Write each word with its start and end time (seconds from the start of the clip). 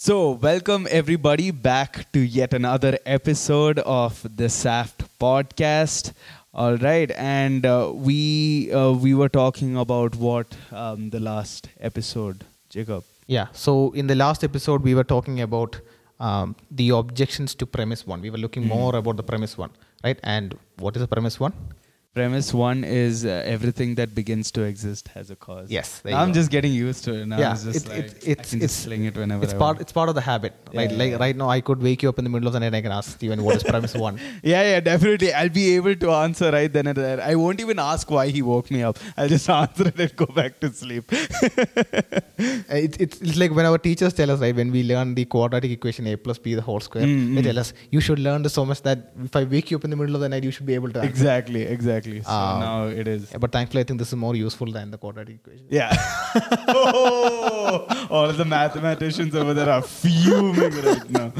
So, 0.00 0.30
welcome 0.30 0.86
everybody 0.90 1.50
back 1.50 2.10
to 2.12 2.20
yet 2.20 2.54
another 2.54 2.98
episode 3.04 3.80
of 3.80 4.24
the 4.36 4.48
SAFT 4.48 5.02
podcast. 5.18 6.12
All 6.54 6.76
right, 6.76 7.10
and 7.16 7.66
uh, 7.66 7.90
we 7.92 8.70
uh, 8.72 8.92
we 8.92 9.14
were 9.14 9.28
talking 9.28 9.76
about 9.76 10.14
what 10.16 10.56
um, 10.70 11.10
the 11.10 11.18
last 11.20 11.68
episode, 11.80 12.44
Jacob. 12.70 13.02
Yeah. 13.26 13.48
So 13.52 13.90
in 13.92 14.06
the 14.06 14.14
last 14.14 14.44
episode, 14.44 14.82
we 14.82 14.94
were 14.94 15.04
talking 15.04 15.40
about 15.40 15.80
um, 16.20 16.54
the 16.70 16.90
objections 16.90 17.54
to 17.56 17.66
premise 17.66 18.06
one. 18.06 18.20
We 18.20 18.30
were 18.30 18.38
looking 18.46 18.62
Mm-hmm. 18.64 18.78
more 18.84 18.94
about 18.96 19.16
the 19.16 19.24
premise 19.32 19.58
one, 19.58 19.70
right? 20.04 20.18
And 20.22 20.56
what 20.78 20.94
is 20.96 21.02
the 21.02 21.08
premise 21.08 21.40
one? 21.40 21.52
Premise 22.14 22.54
one 22.54 22.84
is 22.84 23.24
uh, 23.26 23.42
everything 23.44 23.94
that 23.96 24.12
begins 24.14 24.50
to 24.50 24.62
exist 24.62 25.08
has 25.08 25.30
a 25.30 25.36
cause. 25.36 25.70
Yes, 25.70 26.02
I'm 26.06 26.28
go. 26.28 26.34
just 26.34 26.50
getting 26.50 26.72
used 26.72 27.04
to 27.04 27.12
it 27.14 27.26
now. 27.26 27.38
Yeah, 27.38 27.52
it's 27.52 27.64
just 27.64 27.86
it- 27.86 27.88
like, 27.88 27.98
it- 27.98 28.28
it's- 28.32 28.46
I 28.46 28.50
can 28.50 28.58
it's- 28.62 28.72
sling 28.72 29.04
it 29.04 29.14
whenever 29.14 29.44
It's 29.44 29.52
I 29.52 29.58
part. 29.58 29.76
want. 29.76 29.80
It's 29.82 29.92
part 29.92 30.08
of 30.08 30.14
the 30.14 30.22
habit, 30.22 30.54
right? 30.74 30.90
Yeah, 30.90 30.96
like 30.96 31.10
yeah. 31.12 31.16
right 31.18 31.36
now, 31.36 31.50
I 31.50 31.60
could 31.60 31.82
wake 31.82 32.02
you 32.02 32.08
up 32.08 32.18
in 32.18 32.24
the 32.24 32.30
middle 32.30 32.46
of 32.48 32.54
the 32.54 32.60
night 32.60 32.68
and 32.68 32.76
I 32.76 32.80
can 32.80 32.92
ask 32.92 33.10
Steven 33.16 33.42
what 33.44 33.56
is 33.56 33.62
premise 33.62 33.94
one. 33.94 34.18
Yeah, 34.42 34.62
yeah, 34.70 34.80
definitely. 34.80 35.32
I'll 35.34 35.50
be 35.50 35.76
able 35.76 35.94
to 35.96 36.10
answer 36.10 36.50
right 36.50 36.72
then 36.72 36.86
and 36.86 36.96
there. 36.96 37.20
I 37.20 37.34
won't 37.34 37.60
even 37.60 37.78
ask 37.78 38.10
why 38.10 38.28
he 38.28 38.40
woke 38.42 38.70
me 38.70 38.82
up. 38.82 38.98
I'll 39.16 39.28
just 39.28 39.48
answer 39.60 39.88
it 39.88 40.00
and 40.00 40.16
go 40.16 40.26
back 40.26 40.58
to 40.60 40.72
sleep. 40.72 41.12
Uh, 42.70 42.76
It's, 42.86 42.98
it's, 42.98 43.36
like 43.36 43.52
when 43.52 43.66
our 43.66 43.78
teachers 43.78 44.12
tell 44.14 44.30
us, 44.30 44.38
right, 44.40 44.54
when 44.54 44.70
we 44.70 44.82
learn 44.84 45.14
the 45.14 45.24
quadratic 45.24 45.72
equation 45.72 46.06
a 46.06 46.14
plus 46.16 46.38
b 46.38 46.54
the 46.54 46.62
whole 46.62 46.78
square, 46.78 47.04
Mm, 47.04 47.34
they 47.34 47.40
mm. 47.40 47.44
tell 47.44 47.58
us 47.58 47.72
you 47.90 48.00
should 48.00 48.20
learn 48.20 48.42
this 48.44 48.52
so 48.52 48.64
much 48.64 48.80
that 48.82 49.12
if 49.24 49.34
I 49.34 49.42
wake 49.44 49.70
you 49.72 49.76
up 49.76 49.84
in 49.84 49.90
the 49.90 49.96
middle 49.96 50.14
of 50.14 50.20
the 50.20 50.28
night, 50.28 50.44
you 50.44 50.52
should 50.52 50.66
be 50.66 50.74
able 50.74 50.90
to. 50.92 51.00
answer. 51.00 51.10
exactly, 51.10 51.62
exactly. 51.62 51.97
So 52.04 52.30
Um, 52.30 52.60
now 52.60 52.86
it 52.86 53.08
is. 53.08 53.30
Yeah, 53.32 53.38
but 53.38 53.52
thankfully, 53.52 53.80
I 53.80 53.84
think 53.84 53.98
this 53.98 54.08
is 54.08 54.16
more 54.16 54.34
useful 54.36 54.70
than 54.72 54.90
the 54.90 54.98
quadratic 54.98 55.36
equation. 55.36 55.66
Yeah. 55.70 55.90
oh, 56.68 57.86
all 58.10 58.28
of 58.30 58.36
the 58.36 58.44
mathematicians 58.44 59.34
over 59.34 59.54
there 59.54 59.70
are 59.70 59.82
fuming 59.82 60.72
right 60.88 61.10
now. 61.10 61.32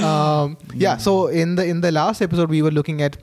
um, 0.08 0.56
yeah 0.74 0.96
so 0.96 1.26
in 1.28 1.56
the 1.56 1.64
in 1.64 1.80
the 1.80 1.90
last 1.90 2.22
episode 2.22 2.48
we 2.48 2.62
were 2.62 2.70
looking 2.70 3.02
at 3.02 3.16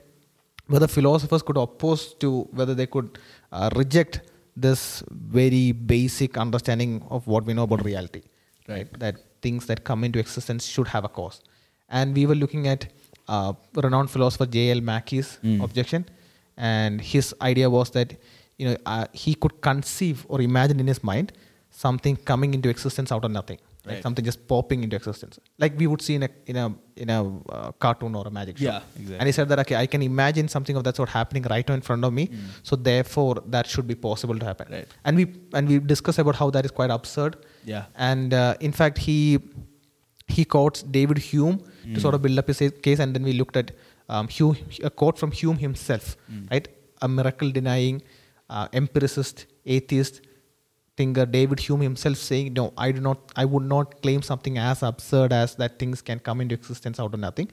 whether 0.67 0.88
philosophers 0.88 1.41
could 1.41 1.58
oppose 1.58 2.14
to 2.16 2.41
whether 2.52 2.75
they 2.75 2.86
could 2.86 3.17
uh, 3.52 3.69
reject 3.75 4.21
this 4.55 5.03
very 5.09 5.71
basic 5.71 6.38
understanding 6.38 7.02
of 7.09 7.25
what 7.27 7.45
we 7.45 7.53
know 7.53 7.64
about 7.64 7.83
reality 7.86 8.21
Right. 8.67 8.99
that 8.99 9.16
things 9.41 9.66
that 9.67 9.86
come 9.86 10.03
into 10.03 10.19
existence 10.19 10.66
should 10.66 10.89
have 10.89 11.05
a 11.05 11.09
cause 11.09 11.41
and 11.88 12.14
we 12.14 12.25
were 12.25 12.36
looking 12.36 12.67
at 12.67 12.88
uh, 13.36 13.52
renowned 13.86 14.09
philosopher 14.16 14.47
j.l 14.58 14.81
mackie's 14.92 15.30
Mm. 15.44 15.59
objection 15.67 16.02
and 16.58 17.02
his 17.14 17.25
idea 17.52 17.70
was 17.78 17.89
that 17.97 18.09
you 18.59 18.66
know 18.67 18.75
uh, 18.94 19.06
he 19.23 19.31
could 19.42 19.56
conceive 19.70 20.25
or 20.30 20.42
imagine 20.52 20.80
in 20.83 20.88
his 20.94 21.02
mind 21.11 21.31
something 21.86 22.16
coming 22.31 22.53
into 22.58 22.70
existence 22.75 23.11
out 23.16 23.23
of 23.28 23.31
nothing 23.39 23.59
right? 23.86 23.94
Right. 23.95 24.03
something 24.05 24.25
just 24.30 24.39
popping 24.52 24.80
into 24.86 24.95
existence 25.02 25.36
like 25.64 25.73
we 25.81 25.86
would 25.92 26.02
see 26.08 26.16
in 26.20 26.23
a 26.28 26.30
in 26.52 26.55
a 26.64 26.66
in 27.03 27.09
a 27.17 27.20
uh, 27.58 27.72
cartoon 27.83 28.16
or 28.20 28.23
a 28.31 28.31
magic 28.39 28.58
show 28.58 28.66
Yeah, 28.70 28.80
exactly. 28.95 29.17
and 29.20 29.25
he 29.30 29.33
said 29.38 29.48
that 29.52 29.59
okay 29.64 29.75
i 29.83 29.86
can 29.94 30.02
imagine 30.14 30.48
something 30.55 30.75
of 30.80 30.83
that 30.88 30.95
sort 31.02 31.09
happening 31.20 31.44
right 31.53 31.67
now 31.70 31.75
in 31.81 31.83
front 31.89 32.03
of 32.09 32.14
me 32.20 32.25
so 32.70 32.75
therefore 32.89 33.36
that 33.55 33.67
should 33.73 33.88
be 33.94 33.98
possible 34.09 34.38
to 34.44 34.45
happen 34.52 34.67
Mm. 34.70 34.75
Right. 34.78 34.89
and 35.05 35.14
we 35.22 35.25
and 35.59 35.64
we 35.73 35.78
discussed 35.94 36.20
about 36.25 36.38
how 36.42 36.50
that 36.58 36.66
is 36.70 36.73
quite 36.81 36.94
absurd 37.00 37.36
Yeah. 37.73 37.86
and 38.11 38.33
uh, 38.33 38.55
in 38.67 38.73
fact 38.81 38.98
he 39.08 39.17
he 40.36 40.44
quotes 40.53 40.83
david 40.97 41.17
hume 41.30 41.58
to 41.94 42.00
sort 42.03 42.14
of 42.16 42.22
build 42.22 42.38
up 42.42 42.47
his 42.47 42.59
case 42.88 43.00
and 43.00 43.14
then 43.16 43.23
we 43.23 43.33
looked 43.33 43.58
at 43.61 43.72
um, 44.09 44.28
hume, 44.28 44.56
a 44.83 44.89
quote 44.89 45.17
from 45.22 45.31
hume 45.31 45.58
himself 45.58 46.06
right 46.52 46.67
a 47.02 47.08
miracle 47.08 47.50
denying 47.52 48.02
uh, 48.50 48.67
empiricist 48.73 49.45
atheist 49.66 50.22
thinker 50.98 51.25
David 51.28 51.59
Hume 51.59 51.81
himself 51.81 52.17
saying, 52.17 52.53
"No, 52.53 52.64
I 52.75 52.92
do 52.92 53.02
not. 53.08 53.20
I 53.36 53.45
would 53.45 53.64
not 53.73 54.02
claim 54.02 54.22
something 54.30 54.58
as 54.58 54.81
absurd 54.81 55.31
as 55.31 55.55
that 55.61 55.78
things 55.81 56.02
can 56.02 56.20
come 56.27 56.42
into 56.42 56.55
existence 56.55 56.99
out 56.99 57.14
of 57.14 57.20
nothing." 57.20 57.49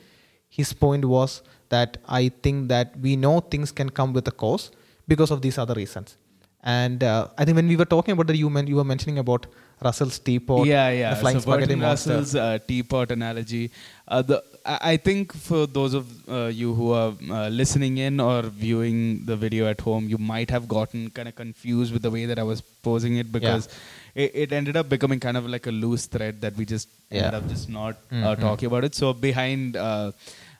His 0.48 0.72
point 0.72 1.04
was 1.04 1.42
that 1.68 1.98
I 2.08 2.22
think 2.46 2.68
that 2.68 2.96
we 3.06 3.16
know 3.24 3.40
things 3.40 3.70
can 3.80 3.90
come 3.90 4.14
with 4.14 4.26
a 4.28 4.30
cause 4.44 4.70
because 5.06 5.30
of 5.30 5.42
these 5.42 5.58
other 5.58 5.74
reasons. 5.74 6.16
And 6.64 7.02
uh, 7.04 7.28
I 7.38 7.44
think 7.44 7.56
when 7.56 7.68
we 7.68 7.76
were 7.76 7.84
talking 7.84 8.12
about 8.12 8.26
the 8.26 8.36
you, 8.36 8.48
men- 8.50 8.66
you 8.66 8.76
were 8.76 8.84
mentioning 8.84 9.18
about 9.18 9.46
Russell's 9.82 10.18
teapot, 10.18 10.66
yeah, 10.66 10.88
yeah. 10.90 11.10
the 11.14 11.16
flying 11.20 11.36
so 11.36 11.40
spaghetti 11.42 11.74
Bertrand 11.74 11.82
monster. 11.82 12.10
Russell's 12.14 12.34
uh, 12.34 12.58
teapot 12.66 13.10
analogy. 13.10 13.70
Uh, 14.08 14.22
the 14.22 14.42
I 14.64 14.96
think 14.96 15.34
for 15.34 15.66
those 15.66 15.92
of 15.92 16.06
uh, 16.26 16.46
you 16.46 16.72
who 16.72 16.92
are 16.92 17.12
uh, 17.30 17.48
listening 17.48 17.98
in 17.98 18.18
or 18.18 18.42
viewing 18.42 19.26
the 19.26 19.36
video 19.36 19.66
at 19.68 19.80
home, 19.88 20.08
you 20.08 20.16
might 20.16 20.48
have 20.48 20.66
gotten 20.68 21.10
kind 21.10 21.28
of 21.28 21.34
confused 21.34 21.92
with 21.92 22.00
the 22.00 22.10
way 22.10 22.24
that 22.24 22.38
I 22.38 22.44
was 22.44 22.62
posing 22.62 23.16
it 23.16 23.30
because 23.30 23.68
it, 24.14 24.30
it 24.34 24.52
ended 24.52 24.76
up 24.78 24.88
becoming 24.88 25.20
kind 25.20 25.36
of 25.36 25.46
like 25.46 25.66
a 25.66 25.70
loose 25.70 26.06
thread 26.06 26.40
that 26.40 26.56
we 26.56 26.64
just 26.64 26.88
ended 27.10 27.34
up 27.34 27.46
just 27.46 27.68
not 27.68 27.96
uh, 28.10 28.14
Mhm. 28.14 28.40
talking 28.40 28.66
about 28.68 28.84
it. 28.84 28.94
So 28.94 29.12
behind 29.12 29.76
uh, 29.76 30.12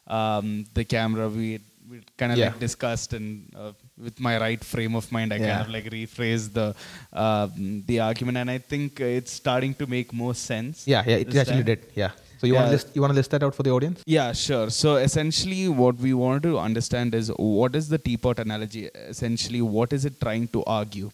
um, 0.07 0.67
the 0.75 0.85
camera, 0.85 1.29
we 1.31 1.61
we 1.91 2.03
kind 2.19 2.33
of 2.33 2.39
Yeah. 2.39 2.47
like 2.51 2.61
discussed 2.69 3.13
and 3.15 3.51
uh, 3.57 3.73
with 3.97 4.19
my 4.19 4.39
right 4.39 4.63
frame 4.65 4.95
of 4.97 5.11
mind, 5.13 5.33
I 5.33 5.37
Yeah. 5.37 5.49
kind 5.51 5.63
of 5.67 5.71
like 5.71 5.85
rephrase 5.91 6.53
the 6.53 6.75
um, 7.13 7.85
the 7.87 8.01
argument, 8.01 8.37
and 8.39 8.51
I 8.51 8.59
think 8.59 9.01
uh, 9.01 9.05
it's 9.19 9.33
starting 9.33 9.75
to 9.75 9.87
make 9.87 10.13
more 10.13 10.35
sense. 10.35 10.87
yeah, 10.87 11.03
yeah, 11.07 11.17
it 11.17 11.29
actually 11.29 11.57
time. 11.57 11.65
did. 11.65 11.87
Yeah. 11.95 12.11
So 12.41 12.47
you 12.49 12.55
want 12.55 12.67
to 12.67 12.73
list 12.73 12.89
you 12.95 13.01
want 13.01 13.13
to 13.13 13.17
list 13.17 13.31
that 13.31 13.43
out 13.43 13.55
for 13.55 13.63
the 13.63 13.71
audience? 13.71 14.03
Yeah, 14.07 14.33
sure. 14.33 14.69
So 14.71 14.97
essentially, 14.97 15.69
what 15.69 15.97
we 15.97 16.13
want 16.15 16.43
to 16.43 16.59
understand 16.59 17.15
is 17.15 17.29
what 17.61 17.75
is 17.77 17.89
the 17.89 17.99
teapot 17.99 18.39
analogy? 18.39 18.87
Essentially, 19.15 19.63
what 19.63 19.93
is 19.93 20.05
it 20.05 20.21
trying 20.21 20.49
to 20.49 20.65
argue, 20.65 21.11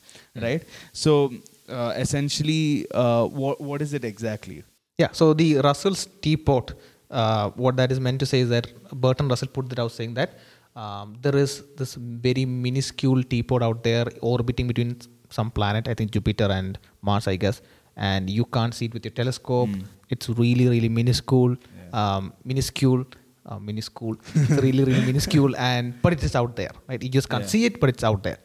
right? 0.46 0.62
So 0.92 1.32
uh, 1.68 1.92
essentially, 1.96 2.86
uh, 2.92 3.26
what 3.26 3.60
what 3.60 3.82
is 3.82 3.92
it 3.94 4.04
exactly? 4.04 4.64
Yeah, 4.98 5.10
so 5.12 5.32
the 5.34 5.48
Russell's 5.68 6.06
teapot, 6.22 6.72
uh, 7.10 7.50
what 7.50 7.76
that 7.76 7.92
is 7.92 8.00
meant 8.00 8.18
to 8.20 8.26
say 8.26 8.40
is 8.40 8.48
that 8.50 8.66
Bertrand 9.04 9.30
Russell 9.30 9.48
put 9.48 9.68
that 9.70 9.78
out 9.78 9.92
saying 9.92 10.14
that 10.14 10.34
um, 10.76 11.16
there 11.22 11.36
is 11.36 11.62
this 11.76 11.94
very 11.94 12.44
minuscule 12.44 13.22
teapot 13.22 13.62
out 13.62 13.82
there 13.82 14.06
orbiting 14.20 14.66
between 14.66 14.98
some 15.30 15.50
planet, 15.50 15.88
I 15.88 15.94
think 15.94 16.10
Jupiter 16.10 16.48
and 16.50 16.78
Mars, 17.02 17.26
I 17.28 17.36
guess, 17.36 17.60
and 17.96 18.28
you 18.30 18.44
can't 18.44 18.74
see 18.74 18.86
it 18.86 18.94
with 18.94 19.04
your 19.04 19.12
telescope. 19.12 19.68
It's 20.08 20.28
really, 20.28 20.68
really 20.68 20.88
minuscule, 20.88 21.56
um, 21.92 22.32
minuscule. 22.44 23.04
Uh, 23.46 23.58
minuscule, 23.58 24.16
it's 24.34 24.50
really, 24.62 24.84
really 24.84 25.04
minuscule, 25.04 25.56
and 25.56 26.00
but 26.02 26.12
it 26.12 26.22
is 26.22 26.36
out 26.36 26.54
there, 26.56 26.70
right? 26.88 27.02
You 27.02 27.08
just 27.08 27.28
can't 27.28 27.42
Yeah. 27.42 27.48
see 27.48 27.64
it, 27.64 27.80
but 27.80 27.88
it's 27.88 28.04
out 28.04 28.22
there. 28.22 28.38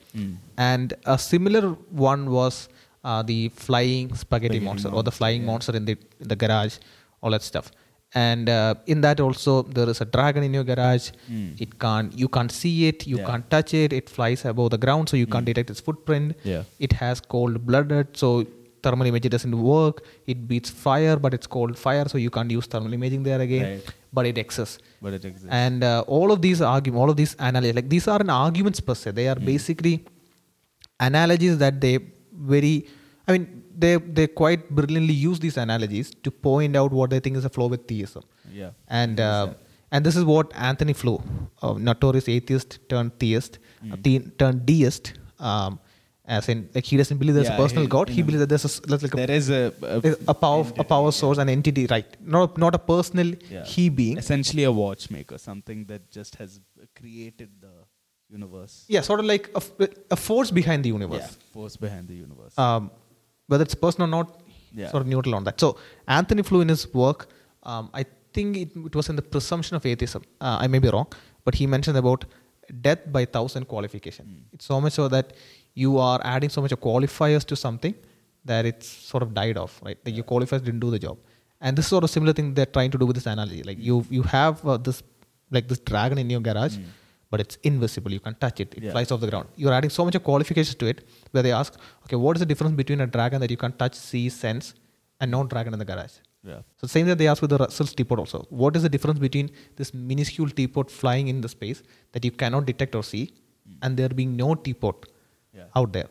And 0.58 0.94
a 1.06 1.18
similar 1.18 1.72
one 1.92 2.32
was 2.32 2.70
uh, 3.04 3.22
the 3.22 3.50
flying 3.50 4.08
spaghetti, 4.16 4.18
Spaghetti 4.22 4.60
monster 4.62 4.90
or 4.90 5.04
the 5.04 5.12
flying 5.12 5.42
yeah. 5.42 5.48
monster 5.48 5.76
in 5.76 5.86
the 5.86 5.98
in 6.22 6.28
the 6.30 6.36
garage, 6.36 6.78
all 7.22 7.32
that 7.32 7.44
stuff. 7.44 7.72
And 8.24 8.50
uh, 8.50 8.76
in 8.88 9.02
that 9.02 9.20
also 9.20 9.54
there 9.78 9.90
is 9.94 10.00
a 10.00 10.06
dragon 10.06 10.44
in 10.48 10.54
your 10.58 10.64
garage. 10.64 11.08
Mm. 11.32 11.60
It 11.64 11.72
can't 11.86 12.18
you 12.18 12.28
can't 12.36 12.52
see 12.60 12.76
it, 12.90 13.06
you 13.14 13.18
Yeah. 13.18 13.26
can't 13.30 13.50
touch 13.56 13.74
it. 13.74 13.92
It 14.02 14.10
flies 14.18 14.46
above 14.52 14.70
the 14.76 14.78
ground, 14.86 15.10
so 15.10 15.18
you 15.22 15.28
can't 15.34 15.46
detect 15.52 15.70
its 15.74 15.82
footprint. 15.82 16.36
Yeah. 16.52 16.64
It 16.80 16.94
has 17.02 17.20
cold 17.36 17.66
blooded, 17.66 18.16
so 18.22 18.30
thermal 18.88 19.08
imaging 19.12 19.32
doesn't 19.36 19.58
work. 19.74 20.02
It 20.34 20.48
beats 20.48 20.70
fire, 20.88 21.18
but 21.28 21.34
it's 21.34 21.48
cold 21.58 21.78
fire, 21.86 22.08
so 22.08 22.18
you 22.26 22.30
can't 22.38 22.52
use 22.58 22.68
thermal 22.76 22.94
imaging 23.00 23.24
there 23.30 23.42
again. 23.48 23.66
Right. 23.70 23.94
But 24.14 24.26
it 24.32 24.38
exists. 24.38 24.78
But 25.02 25.14
it 25.20 25.26
exists. 25.26 25.50
And 25.52 25.84
uh, 25.84 26.04
all 26.08 26.32
of 26.32 26.42
these 26.48 26.62
arguments, 26.62 27.02
all 27.04 27.10
of 27.10 27.18
these 27.18 27.36
analogies, 27.40 27.76
like 27.82 27.90
these 27.96 28.08
aren't 28.08 28.30
arguments 28.40 28.80
per 28.90 28.96
se. 29.04 29.12
They 29.22 29.28
are 29.34 29.40
Hmm. 29.42 29.46
basically 29.54 29.96
analogies 31.00 31.58
that 31.58 31.82
they 31.82 32.00
very, 32.56 32.88
I 33.28 33.34
mean, 33.34 33.64
they 33.84 33.94
they 34.18 34.26
quite 34.42 34.70
brilliantly 34.80 35.14
use 35.14 35.40
these 35.46 35.58
analogies 35.66 36.12
to 36.24 36.32
point 36.50 36.76
out 36.82 36.92
what 37.00 37.10
they 37.14 37.20
think 37.20 37.38
is 37.42 37.46
a 37.46 37.54
flaw 37.58 37.68
with 37.76 37.88
theism. 37.92 38.24
yeah. 38.62 38.72
And 39.04 39.20
uh, 39.20 39.54
and 39.92 40.06
this 40.06 40.16
is 40.22 40.24
what 40.34 40.52
Antony 40.70 40.94
Flew, 40.94 41.18
a 41.62 41.78
notorious 41.90 42.28
atheist 42.36 42.80
turned 42.90 43.12
theist, 43.20 43.60
a 43.94 43.98
the, 44.06 44.14
turned 44.42 44.66
deist, 44.66 45.14
um, 45.40 45.80
as 46.38 46.50
in 46.54 46.60
like 46.76 46.86
he 46.92 46.98
doesn't 47.02 47.18
believe 47.22 47.36
there's 47.40 47.48
Yeah, 47.52 47.56
a 47.60 47.64
personal 47.64 47.84
he- 47.84 47.90
god. 47.96 48.10
He 48.10 48.22
know, 48.22 48.26
believes 48.28 48.42
that 48.44 48.50
there's 48.54 48.66
a, 48.70 48.74
s- 48.74 48.82
there's 48.90 49.04
like 49.08 49.14
a 49.14 49.18
there 49.22 49.32
is 49.40 49.50
a, 49.50 49.62
a, 49.84 50.16
a 50.34 50.34
power 50.46 50.66
a 50.84 50.86
power 50.94 51.12
source, 51.22 51.38
an 51.38 51.50
entity, 51.58 51.86
right? 51.96 52.18
Not 52.38 52.58
not 52.66 52.74
a 52.80 52.82
personal 52.94 53.34
yeah. 53.56 53.64
he 53.74 53.90
being. 54.02 54.18
essentially 54.24 54.64
a 54.64 54.72
watchmaker, 54.84 55.38
something 55.50 55.86
that 55.94 56.10
just 56.20 56.36
has 56.44 56.60
created 57.00 57.50
the 57.66 57.74
universe. 58.30 58.76
Yeah, 58.88 59.02
sort 59.02 59.20
of 59.20 59.28
like 59.28 59.50
a 60.12 60.16
force 60.28 60.52
behind 60.52 60.84
the 60.84 60.90
universe. 60.90 61.22
Yeah, 61.22 61.52
force 61.54 61.76
behind 61.78 62.08
the 62.08 62.16
universe. 62.16 62.58
Um, 62.58 62.92
whether 63.48 63.64
it's 63.68 63.76
personal 63.86 64.08
or 64.10 64.14
not, 64.18 64.28
Yeah. 64.80 64.90
sort 64.94 65.02
of 65.04 65.08
neutral 65.14 65.36
on 65.40 65.44
that. 65.48 65.58
So 65.64 65.68
Antony 66.20 66.44
Flew 66.48 66.62
in 66.66 66.70
his 66.74 66.82
work, 67.04 67.20
um, 67.72 67.86
I 68.00 68.04
think 68.36 68.58
it, 68.64 68.72
it 68.88 68.96
was 69.00 69.08
in 69.12 69.16
the 69.20 69.26
presumption 69.34 69.76
of 69.78 69.86
atheism. 69.92 70.24
Uh, 70.46 70.58
I 70.64 70.68
may 70.74 70.80
be 70.86 70.90
wrong, 70.96 71.08
but 71.46 71.54
he 71.60 71.66
mentioned 71.76 71.98
about 72.04 72.26
death 72.88 73.04
by 73.16 73.24
thousand 73.36 73.66
qualification. 73.74 74.26
It's 74.54 74.66
so 74.72 74.80
much 74.82 74.94
so 75.00 75.08
that 75.16 75.28
you 75.84 75.92
are 76.08 76.20
adding 76.34 76.50
so 76.58 76.62
much 76.66 76.74
of 76.76 76.82
qualifiers 76.82 77.46
to 77.52 77.56
something 77.56 77.96
that 78.52 78.66
it's 78.72 78.88
sort 79.12 79.24
of 79.26 79.34
died 79.40 79.58
off, 79.64 79.74
right? 79.88 79.98
Like 80.06 80.16
your 80.20 80.28
qualifiers 80.34 80.64
didn't 80.68 80.82
do 80.88 80.92
the 80.96 81.00
job. 81.08 81.18
And 81.62 81.78
this 81.78 81.86
is 81.86 81.90
sort 81.96 82.04
of 82.04 82.10
similar 82.10 82.34
thing 82.34 82.54
they're 82.54 82.74
trying 82.78 82.92
to 82.96 82.98
do 82.98 83.06
with 83.10 83.16
this 83.20 83.26
analogy. 83.36 83.62
Like 83.70 83.80
you 83.90 83.96
you 84.18 84.24
have 84.24 84.56
uh, 84.68 84.78
this 84.90 85.02
like 85.58 85.68
this 85.72 85.80
dragon 85.92 86.18
in 86.24 86.30
your 86.36 86.42
garage, 86.50 86.78
but 87.36 87.42
it's 87.46 87.58
invisible. 87.72 88.12
You 88.18 88.24
can 88.30 88.36
touch 88.46 88.60
it. 88.66 88.74
It 88.80 88.84
Yeah. 88.88 88.92
flies 88.96 89.12
off 89.14 89.22
the 89.26 89.30
ground. 89.34 89.50
You're 89.64 89.76
adding 89.80 89.94
so 90.00 90.06
much 90.10 90.16
of 90.20 90.24
qualifications 90.32 90.76
to 90.84 90.88
it 90.94 91.00
where 91.32 91.44
they 91.48 91.54
ask, 91.62 91.74
okay, 92.06 92.20
what 92.26 92.38
is 92.38 92.44
the 92.46 92.50
difference 92.54 92.76
between 92.84 93.02
a 93.08 93.08
dragon 93.18 93.40
that 93.46 93.52
you 93.56 93.62
can 93.66 93.74
touch, 93.84 93.96
see, 94.10 94.26
sense, 94.46 94.74
and 95.22 95.32
not 95.36 95.50
Dragon 95.54 95.74
in 95.76 95.80
the 95.84 95.86
Garage. 95.92 96.16
Yeah. 96.52 96.62
So 96.80 96.88
same 96.94 97.06
that 97.10 97.18
they 97.22 97.28
asked 97.32 97.42
with 97.46 97.52
the 97.54 97.58
Russell's 97.62 97.94
teapot 98.00 98.20
also. 98.24 98.40
What 98.62 98.76
is 98.80 98.84
the 98.88 98.90
difference 98.96 99.20
between 99.28 99.50
this 99.78 99.90
minuscule 100.10 100.50
teapot 100.60 100.92
flying 101.00 101.28
in 101.34 101.38
the 101.46 101.50
space 101.54 101.80
that 102.14 102.24
you 102.28 102.32
cannot 102.42 102.66
detect 102.72 102.96
or 103.00 103.04
see, 103.12 103.24
and 103.82 103.98
there 104.02 104.10
being 104.20 104.34
no 104.44 104.50
teapot 104.68 105.08
Yeah. 105.60 105.68
out 105.82 105.94
there? 105.98 106.10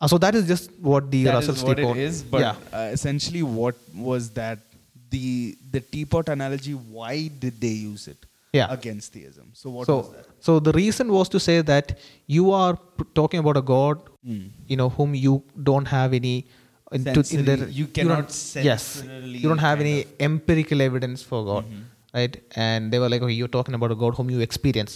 Uh, 0.00 0.08
so 0.12 0.18
that 0.24 0.34
is 0.40 0.46
just 0.52 0.66
what 0.90 1.10
the 1.14 1.22
That 1.28 1.34
Russell's 1.38 1.62
what 1.68 1.76
teapot 1.78 1.96
is. 2.08 2.22
But 2.34 2.40
yeah. 2.46 2.56
uh, 2.78 2.88
essentially, 2.98 3.42
what 3.60 3.76
was 4.10 4.30
that? 4.40 4.58
The 5.14 5.56
the 5.76 5.80
teapot 5.94 6.28
analogy. 6.36 6.74
Why 6.98 7.14
did 7.44 7.54
they 7.66 7.74
use 7.92 8.04
it? 8.12 8.26
Yeah. 8.52 8.66
Against 8.76 9.12
theism. 9.12 9.50
So 9.52 9.70
what 9.70 9.86
so, 9.86 9.96
was 9.98 10.10
that? 10.12 10.26
so 10.40 10.58
the 10.58 10.72
reason 10.72 11.12
was 11.12 11.28
to 11.34 11.38
say 11.38 11.60
that 11.62 11.98
you 12.26 12.50
are 12.50 12.76
p- 12.76 13.04
talking 13.14 13.38
about 13.44 13.56
a 13.56 13.62
God, 13.62 14.00
Hmm. 14.24 14.46
you 14.66 14.76
know, 14.80 14.88
whom 14.96 15.14
you 15.14 15.42
don't 15.70 15.86
have 15.98 16.12
any. 16.22 16.46
into- 16.96 17.22
in 17.36 17.44
the, 17.48 17.54
you 17.70 17.86
cannot 17.96 18.32
yes, 18.68 18.84
you 19.42 19.48
don't 19.50 19.58
have 19.64 19.78
any 19.84 19.98
empirical 20.28 20.82
evidence 20.86 21.22
for 21.22 21.44
God, 21.50 21.64
Mm-hmm. 21.64 21.82
right? 22.18 22.34
And 22.56 22.92
they 22.92 22.98
were 23.02 23.08
like, 23.12 23.22
okay, 23.26 23.32
you're 23.40 23.54
talking 23.58 23.76
about 23.78 23.92
a 23.92 23.98
God 24.00 24.16
whom 24.16 24.28
you 24.34 24.40
experience, 24.40 24.94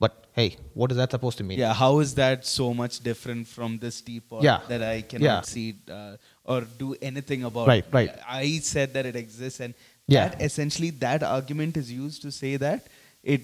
but 0.00 0.26
hey, 0.38 0.48
what 0.74 0.90
is 0.90 0.96
that 1.02 1.12
supposed 1.12 1.38
to 1.38 1.44
mean? 1.44 1.60
Yeah, 1.60 1.72
how 1.82 1.92
is 2.00 2.16
that 2.16 2.44
so 2.44 2.74
much 2.74 2.98
different 3.10 3.46
from 3.46 3.78
this 3.84 4.00
teapot 4.00 4.42
Yeah. 4.48 4.58
that 4.72 4.82
I 4.82 5.02
cannot 5.02 5.24
Yeah. 5.30 5.40
see 5.52 5.68
uh, 5.98 6.16
or 6.44 6.62
do 6.84 6.96
anything 7.00 7.44
about? 7.44 7.68
Right, 7.68 7.84
right. 7.92 8.10
I 8.42 8.58
said 8.72 8.92
that 8.94 9.06
it 9.06 9.14
exists, 9.24 9.60
and 9.60 9.72
Yeah. 10.08 10.28
that 10.30 10.42
essentially 10.50 10.90
that 11.06 11.22
argument 11.22 11.76
is 11.76 11.92
used 12.04 12.22
to 12.22 12.32
say 12.42 12.56
that 12.66 12.88
it. 13.34 13.42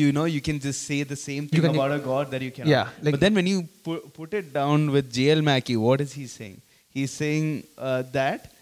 You 0.00 0.08
know, 0.16 0.24
you 0.36 0.40
can 0.48 0.58
just 0.66 0.80
say 0.88 0.98
the 1.12 1.16
same 1.28 1.44
thing 1.52 1.62
can- 1.62 1.74
about 1.76 1.92
a 1.98 2.00
god 2.10 2.30
that 2.32 2.42
you 2.46 2.52
cannot. 2.56 2.70
Yeah, 2.74 2.88
like- 3.04 3.14
but 3.14 3.20
then 3.24 3.34
when 3.38 3.48
you 3.52 3.58
pu- 3.86 4.04
put 4.18 4.32
it 4.40 4.52
down 4.58 4.90
with 4.96 5.12
J.L. 5.16 5.42
Mackie, 5.50 5.76
what 5.86 6.00
is 6.06 6.12
he 6.20 6.26
saying? 6.38 6.58
He's 6.96 7.12
saying 7.22 7.46
uh, 7.76 8.02
that 8.18 8.52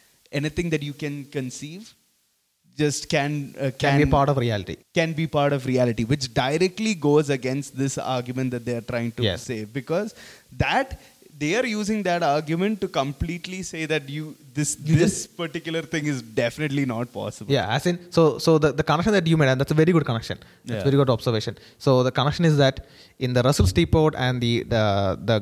anything 0.41 0.71
that 0.75 0.83
you 0.89 0.95
can 1.05 1.17
conceive 1.39 1.93
just 2.81 3.09
can 3.15 3.33
uh, 3.61 3.71
Can 3.85 3.99
be 4.03 4.07
part 4.17 4.29
of 4.33 4.37
reality. 4.47 4.77
can 4.99 5.13
be 5.21 5.27
part 5.39 5.53
of 5.57 5.67
reality, 5.73 6.05
which 6.13 6.27
directly 6.43 6.95
goes 7.09 7.29
against 7.39 7.77
this 7.83 7.97
argument 8.17 8.53
that 8.57 8.65
they 8.69 8.77
are 8.81 8.87
trying 8.93 9.11
to 9.19 9.23
Yes. 9.31 9.43
say. 9.51 9.59
Because 9.79 10.15
that 10.65 10.99
they 11.43 11.51
are 11.59 11.67
using 11.67 12.01
that 12.09 12.23
argument 12.23 12.75
to 12.83 12.89
completely 13.01 13.61
say 13.71 13.83
that 13.93 14.05
you 14.15 14.25
this 14.59 14.71
You 14.89 14.97
this 15.03 15.15
particular 15.43 15.83
thing 15.93 16.05
is 16.13 16.19
definitely 16.43 16.85
not 16.95 17.07
possible. 17.21 17.53
Yeah, 17.57 17.77
as 17.77 17.85
in, 17.91 17.97
so 18.17 18.23
so 18.47 18.51
the, 18.65 18.71
the 18.81 18.87
connection 18.91 19.13
that 19.19 19.27
you 19.33 19.37
made, 19.43 19.51
and 19.53 19.61
that's 19.61 19.75
a 19.77 19.81
very 19.83 19.93
good 19.97 20.07
connection. 20.11 20.39
That's 20.65 20.79
Yeah. 20.79 20.89
very 20.91 20.99
good 21.03 21.13
observation. 21.17 21.55
So 21.87 21.91
the 22.09 22.13
connection 22.19 22.45
is 22.51 22.57
that 22.65 22.77
in 23.27 23.33
the 23.39 23.43
Russell's 23.49 23.73
teapot 23.79 24.15
and 24.27 24.37
the 24.47 24.55
the 24.75 24.85
the 25.31 25.39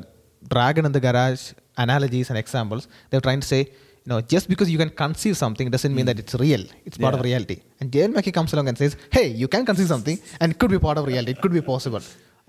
dragon 0.55 0.85
in 0.89 0.93
the 0.97 1.03
garage 1.07 1.43
analogies 1.85 2.27
and 2.31 2.37
examples, 2.43 2.83
they're 3.09 3.25
trying 3.27 3.41
to 3.45 3.49
say, 3.53 3.61
you 4.03 4.09
know, 4.11 4.19
just 4.35 4.45
because 4.51 4.69
you 4.73 4.79
can 4.83 4.91
conceive 5.03 5.35
something 5.43 5.67
doesn't 5.75 5.93
mean 5.97 6.07
that 6.09 6.19
it's 6.23 6.35
real. 6.45 6.63
It's 6.87 6.97
part 7.05 7.15
of 7.17 7.21
reality. 7.29 7.57
And 7.79 7.87
J.L. 7.95 8.11
Mackie 8.17 8.33
comes 8.39 8.51
along 8.55 8.67
and 8.71 8.77
says, 8.83 8.93
hey, 9.17 9.27
you 9.41 9.47
can 9.55 9.63
conceive 9.69 9.89
something 9.95 10.17
and 10.39 10.47
it 10.53 10.57
could 10.61 10.71
be 10.75 10.79
part 10.87 10.97
of 11.01 11.05
reality. 11.13 11.31
It 11.35 11.41
could 11.43 11.55
be 11.59 11.63
possible. 11.73 12.03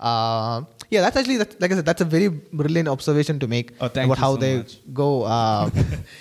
Uh, 0.09 0.57
yeah, 0.93 1.01
that's 1.03 1.17
actually, 1.19 1.37
that's, 1.41 1.55
like 1.61 1.71
I 1.71 1.75
said, 1.75 1.85
that's 1.85 2.01
a 2.01 2.09
very 2.17 2.27
brilliant 2.61 2.89
observation 2.95 3.39
to 3.43 3.47
make 3.47 3.71
Oh, 3.81 3.87
thank 3.87 4.05
about 4.07 4.17
you 4.17 4.21
how 4.25 4.31
so 4.35 4.41
they 4.43 4.57
much. 4.57 4.73
go, 5.01 5.09
uh, 5.23 5.69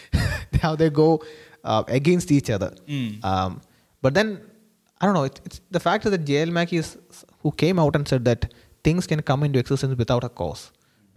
how 0.62 0.74
they 0.76 0.90
go 0.90 1.22
uh, 1.64 1.82
against 1.88 2.30
each 2.38 2.50
other. 2.50 2.70
Mm. 2.88 3.24
Um, 3.24 3.60
but 4.02 4.14
then, 4.14 4.40
I 5.00 5.06
don't 5.06 5.14
know, 5.14 5.24
it's, 5.24 5.40
it's 5.44 5.60
the 5.70 5.80
fact 5.80 6.04
that 6.04 6.24
J.L. 6.24 6.50
Mackie 6.58 6.78
is 6.78 6.96
who 7.42 7.52
came 7.52 7.78
out 7.78 7.96
and 7.96 8.06
said 8.06 8.24
that 8.26 8.52
things 8.84 9.06
can 9.06 9.20
come 9.22 9.42
into 9.42 9.58
existence 9.58 9.96
without 9.96 10.24
a 10.24 10.28
cause, 10.28 10.70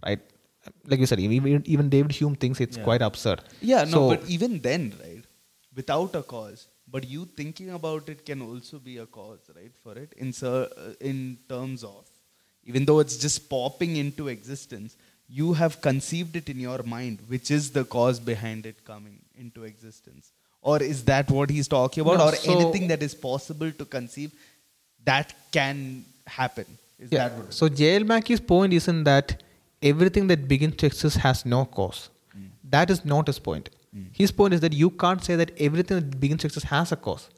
right? 0.04 0.20
Like 0.86 1.00
you 1.00 1.06
said, 1.06 1.20
even, 1.20 1.62
even 1.66 1.88
David 1.90 2.12
Hume 2.12 2.34
thinks 2.34 2.60
it's 2.60 2.76
Yeah. 2.78 2.84
quite 2.84 3.02
absurd. 3.02 3.40
Yeah, 3.60 3.84
no, 3.84 3.90
So- 3.90 4.08
but 4.16 4.28
even 4.28 4.60
then, 4.60 4.94
right, 5.02 5.22
without 5.74 6.14
a 6.14 6.22
cause, 6.22 6.68
but 6.88 7.06
you 7.08 7.26
thinking 7.36 7.70
about 7.70 8.08
it 8.08 8.24
can 8.26 8.40
also 8.42 8.78
be 8.78 8.98
a 8.98 9.06
cause, 9.06 9.40
right, 9.54 9.72
for 9.82 9.96
it 9.98 10.12
in 10.16 10.32
ser- 10.32 10.68
uh, 10.76 10.92
in 11.00 11.38
terms 11.48 11.84
of 11.84 12.04
even 12.66 12.84
though 12.84 12.98
it's 13.00 13.16
just 13.16 13.48
popping 13.48 13.96
into 13.96 14.28
existence, 14.28 14.96
you 15.28 15.52
have 15.54 15.80
conceived 15.80 16.36
it 16.36 16.48
in 16.48 16.58
your 16.60 16.82
mind, 16.82 17.18
which 17.28 17.50
is 17.50 17.70
the 17.70 17.84
cause 17.84 18.20
behind 18.20 18.66
it 18.66 18.84
coming 18.84 19.18
into 19.38 19.64
existence. 19.64 20.30
Or 20.62 20.82
is 20.82 21.04
that 21.04 21.30
what 21.30 21.50
he's 21.50 21.68
talking 21.68 22.00
about? 22.02 22.18
No, 22.18 22.28
or 22.28 22.34
so- 22.34 22.52
anything 22.58 22.88
that 22.88 23.02
is 23.02 23.14
possible 23.14 23.70
to 23.72 23.84
conceive 23.84 24.32
that 25.04 25.34
can 25.52 26.04
happen? 26.26 26.66
Is 26.98 27.12
Yeah. 27.12 27.28
that 27.28 27.38
what? 27.38 27.52
So 27.54 27.68
J.L. 27.68 28.04
Mackie's 28.04 28.40
point 28.40 28.72
isn't 28.72 29.04
that 29.04 29.42
everything 29.82 30.26
that 30.28 30.48
begins 30.48 30.76
to 30.76 30.86
exist 30.86 31.18
has 31.18 31.44
no 31.44 31.64
cause. 31.66 32.08
Hmm. 32.32 32.46
That 32.76 32.90
is 32.90 33.04
not 33.04 33.26
his 33.26 33.38
point. 33.38 33.70
His 34.12 34.32
point 34.32 34.52
is 34.54 34.60
that 34.60 34.72
you 34.72 34.90
can't 34.90 35.22
say 35.22 35.36
that 35.36 35.52
everything 35.56 35.96
that 36.00 36.18
begins 36.18 36.40
to 36.40 36.46
exist 36.48 36.66
has 36.66 36.90
a 36.90 36.96
cause. 36.96 37.28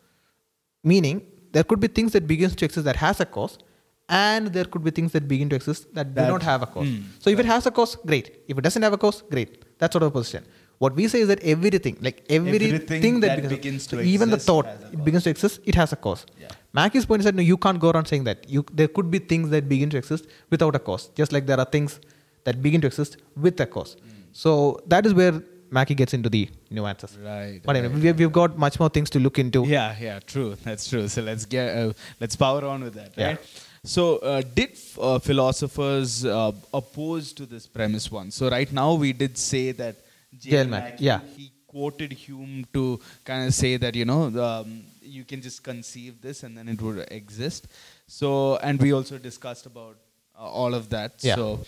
Meaning, 0.83 1.21
there 1.53 1.65
could 1.65 1.81
be 1.81 1.89
things 1.89 2.13
that 2.13 2.27
begins 2.27 2.55
to 2.57 2.65
exist 2.65 2.85
that 2.87 2.97
has 2.97 3.21
a 3.21 3.27
cause, 3.27 3.59
and 4.09 4.49
there 4.53 4.65
could 4.65 4.85
be 4.85 4.91
things 4.91 5.13
that 5.13 5.27
begin 5.27 5.49
to 5.51 5.57
exist 5.57 5.93
that, 5.95 6.15
do 6.15 6.21
That- 6.21 6.29
not 6.29 6.43
have 6.43 6.63
a 6.63 6.67
cause. 6.67 6.87
Mm. 6.87 7.03
So 7.19 7.31
if 7.31 7.39
it 7.39 7.47
has 7.47 7.67
a 7.67 7.71
cause, 7.71 7.97
great. 7.97 8.41
If 8.49 8.57
it 8.59 8.61
doesn't 8.63 8.83
have 8.83 8.93
a 8.93 8.99
cause, 8.99 9.23
great. 9.23 9.65
That's 9.79 9.93
sort 9.93 10.03
of 10.05 10.09
a 10.09 10.13
position. 10.13 10.45
What 10.79 10.95
we 10.95 11.09
say 11.09 11.21
is 11.21 11.29
that 11.29 11.43
everything, 11.43 11.97
like 12.03 12.25
everything, 12.29 12.75
Everything 12.75 13.21
that, 13.21 13.43
that 13.43 13.49
begins, 13.49 13.87
to 13.89 14.01
even 14.01 14.29
the 14.31 14.37
thought, 14.37 14.67
it 14.93 15.03
begins 15.05 15.25
to 15.25 15.31
exist, 15.31 15.61
it 15.65 15.75
has 15.75 15.93
a 15.93 15.97
cause. 15.97 16.27
Yeah. 16.41 16.49
Mackie's 16.75 17.07
point 17.07 17.21
is 17.21 17.25
that 17.25 17.35
no, 17.35 17.41
you 17.43 17.57
can't 17.57 17.81
go 17.81 17.91
around 17.91 18.07
saying 18.07 18.25
that. 18.25 18.49
You, 18.49 18.65
there 18.73 18.87
could 18.89 19.11
be 19.11 19.19
things 19.19 19.49
that 19.51 19.69
begin 19.71 19.89
to 19.91 19.97
exist 19.97 20.27
without 20.51 20.75
a 20.77 20.79
cause, 20.79 21.09
just 21.15 21.33
like 21.33 21.47
there 21.47 21.59
are 21.59 21.65
things 21.65 21.99
that 22.45 22.63
begin 22.63 22.83
to 22.83 22.89
exist 22.89 23.17
with 23.37 23.59
a 23.61 23.67
cause. 23.67 23.95
Hmm. 23.95 24.09
So 24.33 24.79
that 24.87 25.07
is 25.07 25.15
where 25.15 25.43
Mackie 25.71 25.95
gets 25.95 26.13
into 26.15 26.29
the 26.29 26.49
nuances. 26.71 27.17
Right, 27.17 27.61
But 27.65 27.77
anyway, 27.77 27.95
right. 27.95 28.03
we, 28.03 28.13
we've 28.13 28.33
got 28.33 28.59
much 28.59 28.79
more 28.79 28.91
things 28.91 29.09
to 29.11 29.19
look 29.19 29.39
into. 29.39 29.65
Yeah, 29.67 29.97
yeah, 29.99 30.21
true. 30.21 30.57
That's 30.63 30.89
true. 30.89 31.09
So 31.09 31.23
let's 31.23 31.47
get 31.47 31.75
uh, 31.77 31.93
let's 32.21 32.37
power 32.37 32.65
on 32.67 32.85
with 32.85 32.95
that, 32.95 33.13
Yeah. 33.17 33.37
So 33.87 34.17
uh, 34.19 34.43
did 34.43 34.77
uh, 35.01 35.21
philosophers 35.21 36.25
uh, 36.25 36.51
oppose 36.75 37.33
to 37.35 37.47
this 37.47 37.69
premise 37.69 38.11
once? 38.11 38.35
So 38.35 38.51
right 38.51 38.71
now 38.73 38.95
we 38.95 39.13
did 39.13 39.39
say 39.39 39.71
that 39.73 39.95
J.L. 40.37 40.67
Mackie, 40.67 41.05
yeah. 41.05 41.21
he 41.37 41.53
quoted 41.69 42.13
Hume 42.13 42.67
to 42.75 42.99
kind 43.25 43.47
of 43.47 43.55
say 43.55 43.77
that 43.77 43.95
you 43.95 44.05
know 44.05 44.25
um, 44.43 44.83
you 45.01 45.25
can 45.25 45.41
just 45.41 45.63
conceive 45.63 46.21
this 46.21 46.43
and 46.43 46.59
then 46.59 46.69
it 46.69 46.83
would 46.83 47.07
exist. 47.13 47.69
So 48.09 48.57
and 48.57 48.81
we 48.81 48.93
also 48.93 49.19
discussed 49.19 49.67
about 49.67 49.97
uh, 50.37 50.43
all 50.43 50.75
of 50.75 50.89
that. 50.91 51.13
Yeah. 51.21 51.37
So 51.37 51.61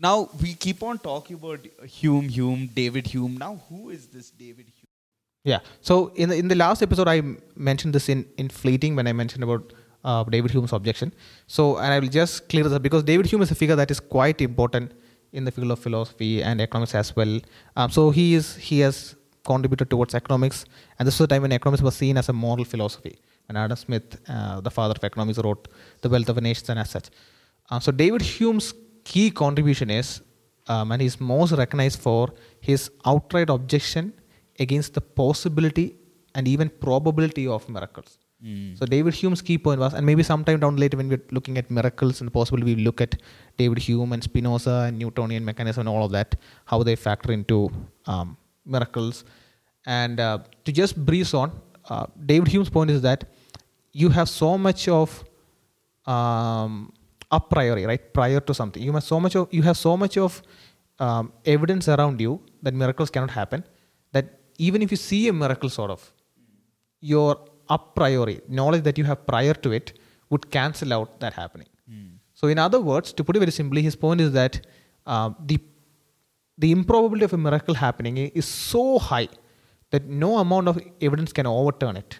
now 0.00 0.30
we 0.40 0.54
keep 0.54 0.82
on 0.82 0.98
talking 0.98 1.36
about 1.36 1.60
Hume, 1.84 2.30
Hume, 2.30 2.70
David 2.72 3.06
Hume. 3.06 3.36
Now 3.36 3.60
who 3.68 3.90
is 3.90 4.06
this 4.06 4.30
David 4.30 4.64
Hume? 4.64 4.88
Yeah. 5.44 5.60
So 5.82 6.12
in 6.16 6.30
the, 6.30 6.36
in 6.36 6.48
the 6.48 6.54
last 6.54 6.82
episode, 6.82 7.06
I 7.06 7.18
m- 7.18 7.42
mentioned 7.54 7.94
this 7.94 8.08
in, 8.08 8.24
in 8.38 8.48
fleeting 8.48 8.96
when 8.96 9.06
I 9.06 9.12
mentioned 9.12 9.44
about 9.44 9.74
uh, 10.04 10.24
David 10.24 10.50
Hume's 10.50 10.72
objection. 10.72 11.12
So, 11.46 11.78
and 11.78 11.92
I 11.92 11.98
will 11.98 12.08
just 12.08 12.48
clear 12.48 12.64
this 12.64 12.72
up 12.72 12.82
because 12.82 13.02
David 13.02 13.26
Hume 13.26 13.42
is 13.42 13.50
a 13.50 13.54
figure 13.54 13.76
that 13.76 13.90
is 13.90 14.00
quite 14.00 14.40
important 14.40 14.92
in 15.32 15.44
the 15.44 15.50
field 15.50 15.70
of 15.70 15.78
philosophy 15.78 16.42
and 16.42 16.60
economics 16.60 16.94
as 16.94 17.14
well. 17.14 17.40
Um, 17.76 17.90
so 17.90 18.10
he 18.10 18.34
is 18.34 18.56
he 18.56 18.80
has 18.80 19.16
contributed 19.44 19.90
towards 19.90 20.14
economics, 20.14 20.64
and 20.98 21.06
this 21.06 21.18
was 21.18 21.24
a 21.26 21.28
time 21.28 21.42
when 21.42 21.52
economics 21.52 21.82
was 21.82 21.96
seen 21.96 22.16
as 22.16 22.28
a 22.28 22.32
moral 22.32 22.64
philosophy. 22.64 23.18
When 23.46 23.56
Adam 23.56 23.76
Smith, 23.76 24.20
uh, 24.28 24.60
the 24.60 24.70
father 24.70 24.94
of 24.96 25.04
economics, 25.04 25.38
wrote 25.38 25.68
*The 26.02 26.08
Wealth 26.08 26.28
of 26.28 26.38
a 26.38 26.40
Nation* 26.40 26.70
and 26.70 26.80
as 26.80 26.90
such. 26.90 27.10
Uh, 27.70 27.80
so 27.80 27.92
David 27.92 28.22
Hume's 28.22 28.74
key 29.04 29.30
contribution 29.30 29.90
is, 29.90 30.20
um, 30.68 30.92
and 30.92 31.02
he's 31.02 31.20
most 31.20 31.52
recognized 31.52 32.00
for 32.00 32.32
his 32.60 32.90
outright 33.04 33.50
objection 33.50 34.12
against 34.58 34.94
the 34.94 35.00
possibility 35.00 35.96
and 36.34 36.46
even 36.46 36.68
probability 36.68 37.46
of 37.46 37.68
miracles. 37.68 38.18
So 38.74 38.86
David 38.86 39.12
Hume's 39.12 39.42
key 39.42 39.58
point 39.58 39.80
was, 39.80 39.92
and 39.92 40.06
maybe 40.06 40.22
sometime 40.22 40.60
down 40.60 40.76
later 40.76 40.96
when 40.96 41.08
we're 41.10 41.22
looking 41.30 41.58
at 41.58 41.70
miracles 41.70 42.22
and 42.22 42.32
possibly 42.32 42.64
we 42.64 42.82
look 42.82 43.00
at 43.02 43.16
David 43.58 43.78
Hume 43.78 44.14
and 44.14 44.22
Spinoza 44.22 44.86
and 44.88 44.98
Newtonian 44.98 45.44
mechanism 45.44 45.80
and 45.80 45.88
all 45.88 46.04
of 46.04 46.12
that, 46.12 46.36
how 46.64 46.82
they 46.82 46.96
factor 46.96 47.32
into 47.32 47.70
um, 48.06 48.38
miracles. 48.64 49.24
And 49.84 50.20
uh, 50.20 50.38
to 50.64 50.72
just 50.72 50.96
breeze 51.04 51.34
on, 51.34 51.52
uh, 51.90 52.06
David 52.24 52.48
Hume's 52.48 52.70
point 52.70 52.90
is 52.90 53.02
that 53.02 53.24
you 53.92 54.08
have 54.08 54.28
so 54.28 54.56
much 54.56 54.88
of 54.88 55.22
um, 56.06 56.92
a 57.30 57.40
priori, 57.40 57.84
right? 57.84 58.12
Prior 58.14 58.40
to 58.40 58.54
something, 58.54 58.82
you 58.82 58.92
have 58.92 59.04
so 59.04 59.20
much 59.20 59.36
of 59.36 59.48
you 59.52 59.62
have 59.62 59.76
so 59.76 59.96
much 59.96 60.16
of 60.16 60.42
um, 60.98 61.32
evidence 61.44 61.88
around 61.88 62.20
you 62.20 62.40
that 62.62 62.72
miracles 62.72 63.10
cannot 63.10 63.30
happen. 63.30 63.64
That 64.12 64.40
even 64.58 64.80
if 64.82 64.90
you 64.90 64.96
see 64.96 65.28
a 65.28 65.32
miracle, 65.32 65.68
sort 65.68 65.90
of, 65.90 66.12
your 67.00 67.38
a 67.76 67.78
priori 67.98 68.38
knowledge 68.60 68.84
that 68.88 68.98
you 69.00 69.04
have 69.10 69.20
prior 69.32 69.54
to 69.64 69.70
it 69.80 69.98
would 70.30 70.44
cancel 70.56 70.92
out 70.98 71.20
that 71.24 71.34
happening. 71.42 71.70
So, 72.40 72.48
in 72.52 72.58
other 72.58 72.80
words, 72.80 73.12
to 73.16 73.22
put 73.22 73.36
it 73.36 73.40
very 73.40 73.52
simply, 73.52 73.82
his 73.82 73.96
point 74.04 74.20
is 74.26 74.32
that 74.32 74.54
uh, 75.06 75.30
the 75.48 75.58
the 76.62 76.70
improbability 76.76 77.26
of 77.26 77.34
a 77.38 77.40
miracle 77.46 77.74
happening 77.74 78.16
is 78.40 78.46
so 78.46 78.84
high 78.98 79.28
that 79.92 80.06
no 80.22 80.30
amount 80.38 80.68
of 80.72 80.78
evidence 81.08 81.32
can 81.38 81.46
overturn 81.46 81.96
it. 82.02 82.18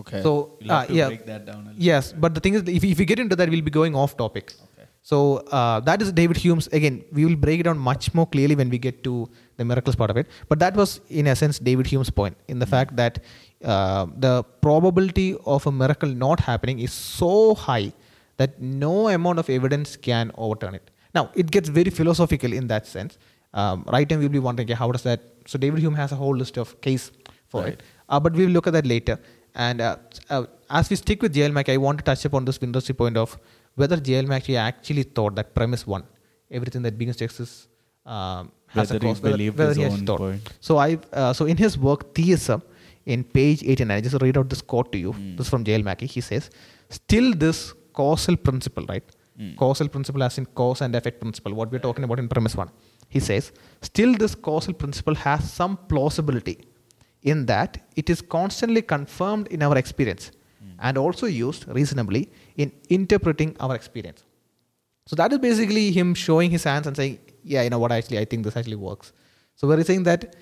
Okay. 0.00 0.20
So, 0.26 0.58
uh, 0.68 0.84
to 0.86 0.92
yeah. 0.98 1.08
break 1.08 1.24
that 1.30 1.46
down 1.46 1.62
a 1.62 1.64
little. 1.68 1.82
Yes, 1.90 2.12
but 2.12 2.34
the 2.34 2.40
thing 2.40 2.54
is, 2.58 2.62
if, 2.78 2.84
if 2.84 2.98
we 2.98 3.06
get 3.12 3.18
into 3.24 3.36
that, 3.36 3.48
we'll 3.54 3.66
be 3.70 3.70
going 3.70 3.94
off 4.02 4.16
topic. 4.16 4.52
Okay. 4.64 4.86
So 5.02 5.38
uh, 5.60 5.80
that 5.80 6.02
is 6.02 6.12
David 6.12 6.36
Hume's. 6.36 6.66
Again, 6.80 7.02
we 7.12 7.24
will 7.24 7.36
break 7.46 7.60
it 7.60 7.64
down 7.64 7.78
much 7.78 8.12
more 8.18 8.26
clearly 8.26 8.54
when 8.60 8.68
we 8.68 8.78
get 8.88 9.02
to 9.04 9.28
the 9.56 9.64
miracles 9.64 9.96
part 9.96 10.10
of 10.10 10.18
it. 10.18 10.28
But 10.50 10.58
that 10.60 10.74
was, 10.74 11.00
in 11.08 11.26
essence, 11.26 11.58
David 11.58 11.86
Hume's 11.86 12.10
point 12.10 12.36
in 12.48 12.58
the 12.58 12.66
fact 12.66 12.96
that 12.96 13.20
uh, 13.64 14.06
the 14.16 14.42
probability 14.60 15.36
of 15.46 15.66
a 15.66 15.72
miracle 15.72 16.08
not 16.08 16.40
happening 16.40 16.78
is 16.80 16.92
so 16.92 17.54
high 17.54 17.92
that 18.36 18.60
no 18.60 19.08
amount 19.08 19.38
of 19.38 19.48
evidence 19.50 19.96
can 19.96 20.32
overturn 20.36 20.74
it. 20.74 20.90
Now, 21.14 21.30
it 21.34 21.50
gets 21.50 21.68
very 21.68 21.90
philosophical 21.90 22.52
in 22.52 22.66
that 22.68 22.86
sense. 22.86 23.18
Um, 23.54 23.84
right 23.92 24.08
now, 24.10 24.18
we'll 24.18 24.28
be 24.30 24.38
wondering, 24.38 24.66
okay, 24.68 24.74
how 24.74 24.90
does 24.90 25.02
that? 25.02 25.20
So 25.46 25.58
David 25.58 25.80
Hume 25.80 25.94
has 25.94 26.12
a 26.12 26.16
whole 26.16 26.34
list 26.36 26.56
of 26.56 26.80
case 26.80 27.10
for 27.48 27.62
Right. 27.62 27.74
it. 27.74 27.82
Uh, 28.08 28.18
but 28.20 28.32
we'll 28.32 28.48
look 28.50 28.66
at 28.66 28.72
that 28.72 28.86
later. 28.86 29.18
And 29.54 29.80
uh, 29.82 29.96
uh, 30.30 30.44
as 30.70 30.88
we 30.88 30.96
stick 30.96 31.20
with 31.20 31.34
JL 31.34 31.52
Mackie, 31.52 31.72
I 31.72 31.76
want 31.76 31.98
to 31.98 32.04
touch 32.04 32.24
upon 32.24 32.46
this 32.46 32.58
interesting 32.62 32.96
point 32.96 33.16
of 33.18 33.38
whether 33.74 33.96
JL 33.98 34.26
Mackie 34.26 34.56
actually 34.56 35.02
thought 35.02 35.34
that 35.34 35.54
premise 35.54 35.86
one, 35.86 36.04
everything 36.50 36.82
that 36.82 36.96
begins 36.96 37.16
to 37.18 37.24
exist, 37.24 37.68
um, 38.06 38.50
has 38.68 38.90
Whether 38.90 38.96
a 38.96 39.08
cause. 39.08 39.20
Whether, 39.20 39.44
whether 39.52 39.68
his 39.68 39.76
he 39.76 39.84
actually 39.84 40.00
own 40.00 40.06
thought. 40.06 40.18
point. 40.18 40.52
So 40.60 40.78
I, 40.78 40.98
uh, 41.12 41.32
so 41.34 41.44
in 41.44 41.58
his 41.58 41.76
work 41.76 42.14
Theism, 42.14 42.62
in 43.06 43.24
page 43.24 43.62
89, 43.62 43.96
I 43.96 44.00
just 44.00 44.20
read 44.22 44.38
out 44.38 44.48
this 44.48 44.62
quote 44.62 44.92
to 44.92 44.98
you. 44.98 45.12
Hmm. 45.12 45.36
This 45.36 45.46
is 45.46 45.50
from 45.50 45.64
JL 45.64 45.82
Mackie. 45.82 46.06
He 46.06 46.20
says, 46.20 46.50
"Still, 46.88 47.34
this 47.34 47.72
causal 47.92 48.36
principle, 48.36 48.84
right? 48.86 49.04
Hmm. 49.36 49.54
Causal 49.56 49.88
principle, 49.88 50.22
as 50.22 50.38
in 50.38 50.46
cause 50.46 50.80
and 50.80 50.94
effect 50.94 51.20
principle. 51.20 51.54
What 51.54 51.70
we're 51.72 51.86
talking 51.88 52.04
about 52.04 52.18
in 52.18 52.28
premise 52.28 52.56
one. 52.56 52.70
He 53.08 53.20
says, 53.20 53.52
still, 53.82 54.14
this 54.14 54.34
causal 54.34 54.72
principle 54.72 55.14
has 55.14 55.52
some 55.52 55.76
plausibility 55.88 56.66
in 57.22 57.44
that 57.46 57.78
it 57.94 58.08
is 58.08 58.22
constantly 58.22 58.80
confirmed 58.80 59.48
in 59.48 59.62
our 59.62 59.76
experience 59.76 60.30
and 60.80 60.98
also 60.98 61.26
used 61.26 61.66
reasonably 61.68 62.30
in 62.56 62.72
interpreting 62.88 63.56
our 63.60 63.74
experience. 63.74 64.24
So 65.06 65.16
that 65.16 65.32
is 65.32 65.38
basically 65.38 65.90
him 65.92 66.14
showing 66.14 66.50
his 66.50 66.64
hands 66.64 66.86
and 66.86 66.96
saying, 66.96 67.18
yeah, 67.44 67.62
you 67.62 67.70
know 67.70 67.78
what, 67.78 67.92
actually, 67.92 68.18
I 68.18 68.24
think 68.24 68.44
this 68.44 68.56
actually 68.56 68.76
works. 68.76 69.12
So 69.56 69.68
we're 69.68 69.84
saying 69.84 70.04
that 70.04 70.36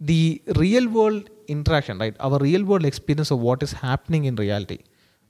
the 0.00 0.42
real 0.56 0.88
world 0.88 1.30
interaction, 1.48 1.98
right, 1.98 2.14
our 2.20 2.38
real 2.38 2.64
world 2.64 2.84
experience 2.84 3.30
of 3.30 3.40
what 3.40 3.62
is 3.62 3.72
happening 3.72 4.24
in 4.24 4.36
reality, 4.36 4.78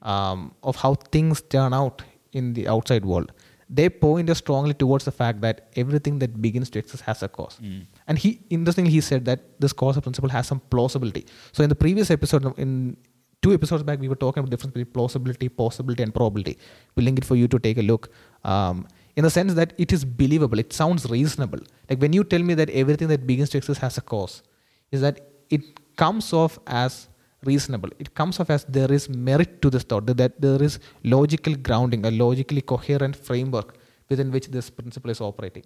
um, 0.02 0.54
of 0.62 0.76
how 0.76 0.94
things 0.94 1.40
turn 1.40 1.72
out 1.72 2.02
in 2.32 2.52
the 2.52 2.68
outside 2.68 3.04
world, 3.04 3.32
they 3.70 3.88
point 3.88 4.30
us 4.30 4.38
strongly 4.38 4.74
towards 4.74 5.04
the 5.04 5.10
fact 5.12 5.40
that 5.42 5.68
everything 5.76 6.18
that 6.18 6.40
begins 6.40 6.70
to 6.70 6.78
exist 6.78 7.02
has 7.02 7.22
a 7.22 7.28
cause. 7.28 7.58
And 8.06 8.18
he, 8.18 8.40
interestingly, 8.50 8.90
he 8.90 9.00
said 9.00 9.24
that 9.26 9.60
this 9.60 9.72
causal 9.72 10.02
principle 10.02 10.30
has 10.30 10.46
some 10.46 10.60
plausibility. 10.70 11.26
So 11.52 11.62
in 11.62 11.68
the 11.68 11.74
previous 11.74 12.10
episode, 12.10 12.58
in 12.58 12.96
two 13.42 13.52
episodes 13.52 13.82
back, 13.82 14.00
we 14.00 14.08
were 14.08 14.16
talking 14.16 14.40
about 14.40 14.50
the 14.50 14.56
difference 14.56 14.72
between 14.72 14.92
plausibility, 14.92 15.48
possibility, 15.48 16.02
and 16.02 16.14
probability. 16.14 16.58
We'll 16.94 17.04
link 17.04 17.18
it 17.18 17.24
for 17.24 17.36
you 17.36 17.46
to 17.48 17.58
take 17.58 17.78
a 17.78 17.82
look. 17.82 18.10
Um, 18.44 18.86
in 19.16 19.24
the 19.24 19.30
sense 19.30 19.52
that 19.54 19.74
it 19.78 19.92
is 19.92 20.04
believable, 20.04 20.58
it 20.58 20.72
sounds 20.72 21.08
reasonable. 21.10 21.58
Like 21.90 22.00
when 22.00 22.12
you 22.12 22.24
tell 22.24 22.42
me 22.42 22.54
that 22.54 22.70
everything 22.70 23.08
that 23.08 23.26
begins 23.26 23.50
to 23.50 23.58
exist 23.58 23.80
has 23.80 23.98
a 23.98 24.00
cause, 24.00 24.42
is 24.90 25.00
that 25.00 25.20
it 25.50 25.62
comes 25.96 26.32
off 26.32 26.58
as 26.66 27.08
reasonable. 27.44 27.90
It 27.98 28.14
comes 28.14 28.40
off 28.40 28.50
as 28.50 28.64
there 28.64 28.90
is 28.92 29.08
merit 29.08 29.62
to 29.62 29.70
this 29.70 29.84
thought, 29.90 30.06
that- 30.06 30.40
there 30.46 30.62
is 30.68 30.78
logical 31.14 31.54
grounding, 31.68 32.04
a 32.04 32.10
logically 32.10 32.62
coherent 32.72 33.16
framework 33.28 33.76
within 34.10 34.30
which 34.34 34.48
this 34.56 34.68
principle 34.70 35.10
is 35.10 35.20
operating. 35.20 35.64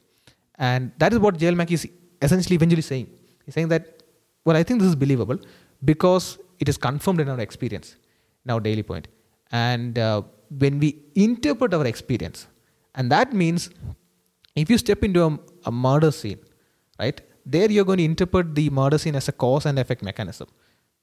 And 0.59 0.93
that 0.99 1.13
is 1.13 1.19
what 1.19 1.39
J.L. 1.39 1.55
Mackie 1.55 1.75
is 1.75 1.89
essentially 2.21 2.57
eventually 2.57 2.83
saying. 2.83 3.09
He's 3.45 3.55
saying 3.55 3.69
that, 3.69 4.03
well, 4.45 4.57
I 4.57 4.63
think 4.63 4.81
this 4.81 4.89
is 4.89 4.97
believable 4.97 5.39
because 5.85 6.39
it 6.61 6.69
is 6.69 6.77
confirmed 6.77 7.21
in 7.21 7.29
our 7.29 7.41
experience, 7.41 7.97
in 8.45 8.51
our 8.53 8.61
daily 8.61 8.83
point. 8.83 9.09
And 9.51 9.99
uh, 9.99 10.23
when 10.59 10.79
we 10.79 10.89
interpret 11.15 11.75
our 11.75 11.87
experience, 11.87 12.47
and 12.95 13.11
that 13.11 13.33
means 13.33 13.71
if 14.55 14.69
you 14.71 14.79
step 14.79 15.03
into 15.03 15.25
a, 15.25 15.39
a 15.65 15.73
murder 15.73 16.11
scene, 16.11 16.39
right, 16.99 17.21
there 17.45 17.71
you're 17.71 17.85
going 17.85 17.99
to 17.99 18.05
interpret 18.05 18.55
the 18.55 18.71
murder 18.71 18.99
scene 18.99 19.17
as 19.17 19.29
a 19.29 19.33
cause 19.33 19.67
and 19.67 19.79
effect 19.79 20.03
mechanism. 20.03 20.49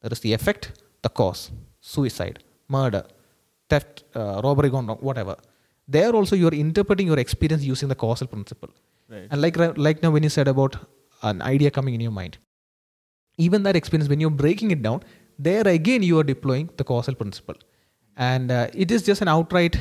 That 0.02 0.12
is 0.12 0.20
the 0.22 0.34
effect, 0.34 0.72
the 1.02 1.10
cause, 1.10 1.52
suicide, 1.80 2.44
murder, 2.68 3.04
theft, 3.70 4.04
uh, 4.16 4.42
robbery 4.44 4.70
gone 4.70 4.88
wrong, 4.88 4.98
whatever. 4.98 5.36
There 5.88 6.14
also 6.14 6.36
you're 6.36 6.54
interpreting 6.54 7.08
your 7.08 7.20
experience 7.20 7.64
using 7.64 7.90
the 7.90 7.96
causal 7.96 8.28
principle. 8.28 8.70
Right. 9.10 9.28
And 9.32 9.42
like 9.42 9.58
like 9.78 10.04
now 10.04 10.12
when 10.12 10.24
you 10.24 10.30
said 10.30 10.48
about 10.48 10.76
an 11.24 11.42
idea 11.42 11.72
coming 11.72 11.94
in 11.96 12.02
your 12.02 12.12
mind, 12.12 12.38
even 13.38 13.64
that 13.64 13.76
experience 13.76 14.10
when 14.10 14.20
you're 14.20 14.30
breaking 14.30 14.72
it 14.72 14.82
down, 14.82 15.04
there 15.38 15.68
again 15.68 16.04
you 16.04 16.20
are 16.20 16.24
deploying 16.24 16.70
the 16.78 16.84
causal 16.84 17.16
principle, 17.16 17.56
and 18.16 18.52
uh, 18.52 18.68
it 18.74 18.92
is 18.92 19.04
just 19.04 19.22
an 19.22 19.28
outright 19.28 19.78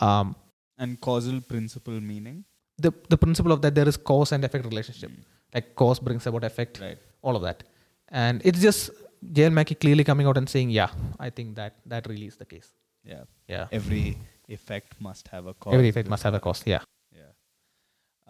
um, 0.00 0.36
And 0.78 1.00
causal 1.00 1.40
principle 1.40 2.00
meaning? 2.00 2.44
the 2.84 2.92
the 3.08 3.16
principle 3.16 3.52
of 3.52 3.62
that 3.62 3.74
there 3.74 3.88
is 3.88 3.96
cause 3.96 4.32
and 4.32 4.44
effect 4.44 4.64
relationship. 4.66 5.10
Like 5.54 5.74
cause 5.74 5.98
brings 6.00 6.26
about 6.26 6.44
effect, 6.44 6.80
Right. 6.80 6.98
all 7.22 7.36
of 7.36 7.42
that, 7.42 7.62
and 8.08 8.42
it's 8.44 8.60
just 8.60 8.90
J.L. 9.32 9.50
Mackie 9.50 9.74
clearly 9.74 10.04
coming 10.04 10.26
out 10.26 10.36
and 10.36 10.48
saying, 10.48 10.70
yeah, 10.70 10.90
I 11.18 11.30
think 11.30 11.54
that 11.56 11.74
that 11.86 12.06
really 12.06 12.26
is 12.26 12.36
the 12.36 12.44
case. 12.44 12.68
Yeah. 13.04 13.24
Yeah, 13.48 13.66
Every 13.72 14.18
effect 14.48 15.00
must 15.00 15.28
have 15.28 15.46
a 15.46 15.54
cause. 15.54 15.74
every 15.74 15.88
effect 15.88 16.08
must 16.08 16.22
have 16.24 16.34
a 16.34 16.40
cause. 16.40 16.62
Yeah. 16.66 16.80
Yeah. 17.14 17.30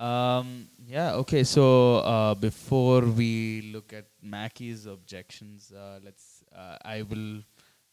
Um, 0.06 0.68
yeah. 0.86 1.14
Okay. 1.14 1.42
So 1.44 1.96
uh, 1.98 2.34
before 2.34 3.00
we 3.00 3.70
look 3.72 3.92
at 3.92 4.06
Mackie's 4.22 4.86
objections, 4.86 5.72
uh, 5.72 5.98
let's. 6.04 6.44
Uh, 6.54 6.76
I 6.84 7.02
will 7.02 7.40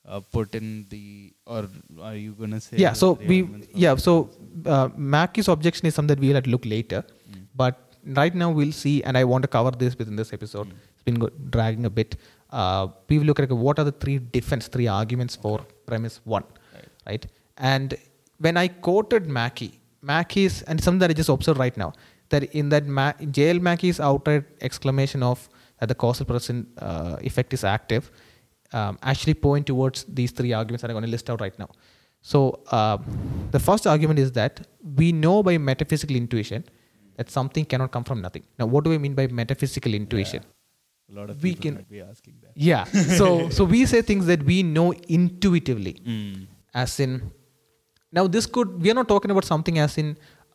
uh, 0.06 0.20
put 0.20 0.54
in 0.56 0.86
the. 0.90 1.34
Or 1.48 1.68
are 2.02 2.16
you 2.16 2.34
gonna 2.34 2.60
say? 2.60 2.78
yeah 2.78 2.94
so 2.94 3.14
we 3.14 3.48
yeah 3.74 3.96
so 3.96 4.30
Mackie's? 4.30 4.68
uh, 4.68 4.90
Mackie's 4.98 5.48
objection 5.48 5.88
is 5.88 5.96
something 5.96 6.16
that 6.16 6.22
we'll 6.22 6.36
have 6.36 6.44
to 6.44 6.50
look 6.50 6.66
later 6.66 7.04
Mm. 7.32 7.46
but 7.56 7.83
right 8.20 8.36
now 8.36 8.50
we'll 8.58 8.72
see 8.84 8.96
and 9.04 9.18
i 9.18 9.24
want 9.24 9.42
to 9.42 9.48
cover 9.58 9.72
this 9.84 9.98
within 10.00 10.16
this 10.22 10.32
episode 10.38 10.68
Mm. 10.68 10.78
it's 10.94 11.04
been 11.10 11.20
go- 11.24 11.34
dragging 11.56 11.86
a 11.86 11.90
bit 12.00 12.16
uh, 12.60 12.88
we 13.10 13.18
will 13.20 13.26
look 13.26 13.40
at 13.40 13.52
what 13.66 13.80
are 13.80 13.86
the 13.92 13.96
three 14.04 14.18
defense 14.38 14.68
three 14.68 14.88
arguments 14.88 15.36
for 15.36 15.56
premise 15.86 16.18
one 16.36 16.44
Right. 16.76 16.90
right 17.10 17.26
and 17.58 17.96
when 18.46 18.58
i 18.64 18.68
quoted 18.68 19.28
mackie 19.40 19.72
mackie's 20.02 20.62
and 20.64 20.84
something 20.84 21.00
that 21.06 21.10
i 21.10 21.14
just 21.22 21.30
observed 21.38 21.60
right 21.66 21.78
now 21.84 21.92
that 22.30 22.44
in 22.62 22.70
that 22.74 22.86
Ma- 23.00 23.18
jl 23.38 23.60
mackie's 23.70 24.00
outright 24.10 24.46
exclamation 24.70 25.24
of 25.32 25.48
that 25.80 25.90
the 25.94 25.96
causal 26.06 26.26
person 26.34 26.68
uh, 26.88 27.18
effect 27.30 27.54
is 27.58 27.64
active 27.78 28.12
um, 28.78 28.98
actually 29.12 29.34
point 29.48 29.66
towards 29.72 30.04
these 30.20 30.32
three 30.32 30.54
arguments 30.60 30.82
that 30.82 30.90
i'm 30.92 30.96
going 31.00 31.10
to 31.12 31.16
list 31.18 31.30
out 31.30 31.42
right 31.46 31.58
now 31.64 31.70
so 32.22 32.40
uh, 32.78 32.98
the 33.52 33.60
first 33.60 33.86
argument 33.94 34.20
is 34.26 34.32
that 34.40 34.66
we 35.02 35.12
know 35.12 35.36
by 35.48 35.58
metaphysical 35.58 36.16
intuition 36.16 36.64
that 37.18 37.30
something 37.38 37.66
cannot 37.72 37.92
come 37.96 38.06
from 38.10 38.20
nothing 38.26 38.44
now 38.60 38.68
what 38.74 38.84
do 38.88 38.92
i 38.98 39.00
mean 39.06 39.16
by 39.22 39.26
metaphysical 39.42 39.94
intuition 40.02 40.44
A 41.12 41.14
lot 41.20 41.30
of 41.32 41.38
we 41.46 41.50
people 41.52 41.64
can- 41.64 41.76
might 41.80 41.90
be 41.96 42.02
asking 42.12 42.36
that. 42.44 42.52
yeah 42.70 42.84
so 43.20 43.26
so 43.58 43.64
we 43.74 43.80
say 43.94 44.02
things 44.12 44.26
that 44.32 44.44
we 44.52 44.58
know 44.76 44.88
intuitively 45.20 45.96
Mm. 46.14 46.36
as 46.84 46.94
in 47.06 47.12
now 48.18 48.24
this 48.36 48.46
could 48.56 48.70
we 48.84 48.90
are 48.94 48.98
not 49.02 49.08
talking 49.14 49.32
about 49.36 49.46
something 49.54 49.78
as 49.86 49.94
in 50.04 50.10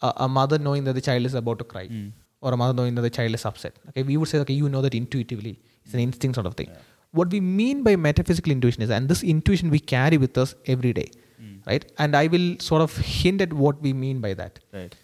a, 0.09 0.11
a 0.27 0.29
mother 0.39 0.59
knowing 0.67 0.85
that 0.89 0.97
the 1.01 1.05
child 1.09 1.25
is 1.31 1.35
about 1.43 1.59
to 1.63 1.67
cry 1.75 1.87
Mm. 1.89 2.09
or 2.45 2.51
a 2.57 2.61
mother 2.63 2.75
knowing 2.79 2.95
that 2.99 3.07
the 3.09 3.15
child 3.19 3.33
is 3.41 3.45
upset 3.51 3.75
okay 3.91 4.05
we 4.11 4.17
would 4.21 4.31
say 4.33 4.39
okay 4.45 4.57
you 4.63 4.69
know 4.75 4.83
that 4.87 4.95
intuitively 5.03 5.55
it's 5.85 5.95
an 5.99 6.03
instinct 6.09 6.37
sort 6.41 6.49
of 6.51 6.55
thing 6.61 6.71
what 7.19 7.29
we 7.37 7.41
mean 7.61 7.79
by 7.89 7.95
metaphysical 8.09 8.53
intuition 8.57 8.83
is 8.87 8.91
and 8.99 9.13
this 9.13 9.23
intuition 9.35 9.71
we 9.77 9.81
carry 9.97 10.19
with 10.27 10.37
us 10.45 10.53
every 10.77 10.93
day 11.01 11.09
Mm. 11.43 11.57
right 11.71 11.85
and 12.03 12.13
i 12.21 12.27
will 12.33 12.47
sort 12.69 12.83
of 12.85 12.93
hint 13.17 13.41
at 13.47 13.53
what 13.65 13.77
we 13.87 13.91
mean 14.05 14.17
by 14.25 14.31
that 14.41 14.55
Right. 14.79 14.95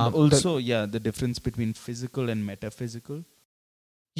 Um, 0.00 0.14
also, 0.14 0.56
yeah, 0.58 0.86
the 0.86 1.00
difference 1.06 1.38
between 1.48 1.72
physical 1.86 2.30
and 2.34 2.40
metaphysical. 2.54 3.20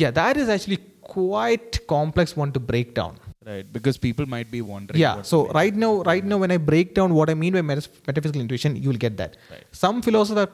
yeah 0.00 0.10
that 0.16 0.38
is 0.42 0.50
actually 0.52 0.76
quite 1.14 1.74
complex 1.92 2.30
one 2.42 2.50
to 2.56 2.60
break 2.68 2.90
down 2.98 3.16
Right. 3.48 3.66
Because 3.76 3.96
people 4.04 4.26
might 4.34 4.50
be 4.54 4.60
wondering. 4.68 5.00
yeah 5.02 5.16
so 5.30 5.38
right 5.56 5.74
now 5.82 5.90
right 6.08 6.26
now 6.30 6.38
when 6.42 6.52
i 6.56 6.58
break 6.70 6.88
down 6.98 7.10
what 7.18 7.32
i 7.32 7.34
mean 7.42 7.56
by 7.58 7.62
metaphysical 7.70 8.40
intuition 8.44 8.78
you 8.84 8.88
will 8.92 9.02
get 9.06 9.16
that 9.22 9.32
Right. 9.54 9.66
some 9.82 9.98
philosopher 10.06 10.46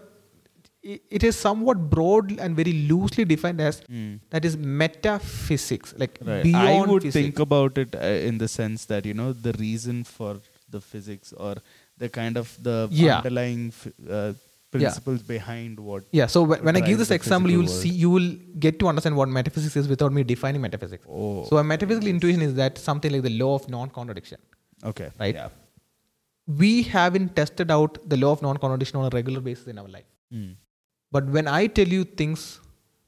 it 1.18 1.22
is 1.28 1.36
somewhat 1.46 1.78
broad 1.94 2.32
and 2.46 2.56
very 2.62 2.74
loosely 2.92 3.24
defined 3.34 3.60
as 3.68 3.78
Mm. 4.00 4.10
that 4.34 4.44
is 4.50 4.56
metaphysics 4.82 5.94
like 6.02 6.18
Right. 6.32 6.42
beyond 6.48 6.88
I 6.88 6.92
would 6.92 7.02
physics. 7.06 7.18
think 7.20 7.38
about 7.46 7.78
it 7.84 7.94
uh, 7.94 8.28
in 8.32 8.38
the 8.44 8.48
sense 8.58 8.84
that 8.92 9.04
you 9.12 9.14
know 9.22 9.30
the 9.48 9.54
reason 9.66 10.04
for 10.16 10.32
the 10.76 10.80
physics 10.90 11.32
or 11.46 11.54
the 12.04 12.08
kind 12.20 12.36
of 12.36 12.48
the 12.68 12.76
Yeah. 12.90 13.16
underlying 13.18 13.64
uh, 14.18 14.32
principles 14.74 15.20
behind 15.32 15.78
what. 15.88 16.02
yeah 16.18 16.26
so 16.34 16.40
wh- 16.48 16.62
when 16.66 16.76
i 16.78 16.80
give 16.88 16.98
this 17.02 17.10
example 17.16 17.50
you 17.54 17.60
will 17.62 17.72
see 17.82 17.92
you 18.02 18.10
will 18.16 18.28
get 18.64 18.74
to 18.82 18.88
understand 18.90 19.16
what 19.20 19.28
metaphysics 19.38 19.76
is 19.82 19.86
without 19.94 20.12
me 20.18 20.24
defining 20.32 20.60
metaphysics 20.66 21.06
Oh. 21.08 21.44
so 21.50 21.56
a 21.62 21.64
metaphysical 21.72 22.10
intuition 22.14 22.42
is 22.48 22.54
that 22.60 22.76
something 22.88 23.12
like 23.16 23.24
the 23.28 23.34
law 23.42 23.54
of 23.60 23.68
non-contradiction 23.76 24.40
Okay. 24.90 25.08
Right. 25.22 25.34
Yeah. 25.40 25.48
we 26.62 26.72
haven't 26.96 27.30
tested 27.38 27.70
out 27.76 27.96
the 28.12 28.16
law 28.24 28.32
of 28.36 28.42
non-contradiction 28.46 28.98
on 29.00 29.06
a 29.10 29.14
regular 29.18 29.40
basis 29.50 29.66
in 29.74 29.78
our 29.84 29.88
life 29.98 30.08
Mm. 30.38 30.48
But 31.14 31.24
when 31.34 31.46
I 31.58 31.66
tell 31.76 31.88
you 31.96 32.04
things 32.20 32.40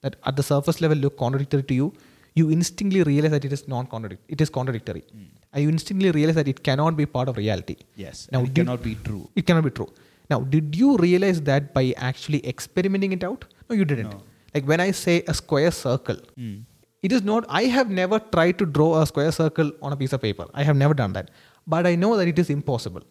that 0.04 0.14
at 0.28 0.34
the 0.38 0.44
surface 0.50 0.78
level 0.84 0.96
look 1.04 1.14
contradictory 1.22 1.64
to 1.70 1.74
you, 1.78 1.86
you 2.38 2.44
instinctively 2.54 3.02
realize 3.08 3.32
that 3.34 3.44
it 3.48 3.52
is 3.56 3.62
non-contradictory. 3.72 4.32
It 4.36 4.40
is 4.44 4.48
contradictory. 4.58 5.02
And 5.52 5.62
you 5.62 5.68
instinctively 5.74 6.12
realize 6.18 6.36
that 6.40 6.48
it 6.52 6.62
cannot 6.68 6.96
be 7.00 7.04
part 7.16 7.28
of 7.32 7.36
reality. 7.36 7.76
Yes. 8.04 8.26
Now, 8.32 8.40
it 8.46 8.54
cannot 8.54 8.82
be 8.88 8.94
true. 9.08 9.28
It 9.36 9.44
cannot 9.50 9.64
be 9.68 9.72
true. 9.80 9.90
Now, 10.30 10.40
did 10.40 10.76
you 10.76 10.96
realize 10.96 11.40
that 11.42 11.72
by 11.74 11.84
actually 11.96 12.46
experimenting 12.46 13.12
it 13.12 13.24
out? 13.24 13.44
No, 13.68 13.76
you 13.76 13.84
didn't. 13.84 14.10
No. 14.10 14.22
Like 14.54 14.66
when 14.66 14.80
I 14.80 14.90
say 14.90 15.22
a 15.28 15.34
square 15.34 15.70
circle, 15.70 16.18
Hmm. 16.36 16.56
it 17.02 17.12
is 17.16 17.22
not, 17.30 17.44
I 17.48 17.64
have 17.76 17.90
never 17.90 18.18
tried 18.34 18.58
to 18.60 18.66
draw 18.66 18.90
a 19.00 19.06
square 19.06 19.32
circle 19.32 19.72
on 19.82 19.92
a 19.92 19.96
piece 19.96 20.12
of 20.12 20.22
paper. 20.22 20.46
I 20.54 20.62
have 20.68 20.76
never 20.76 20.94
done 20.94 21.12
that. 21.18 21.30
But 21.66 21.86
I 21.86 21.94
know 21.94 22.16
that 22.16 22.28
it 22.28 22.38
is 22.38 22.50
impossible. 22.50 23.02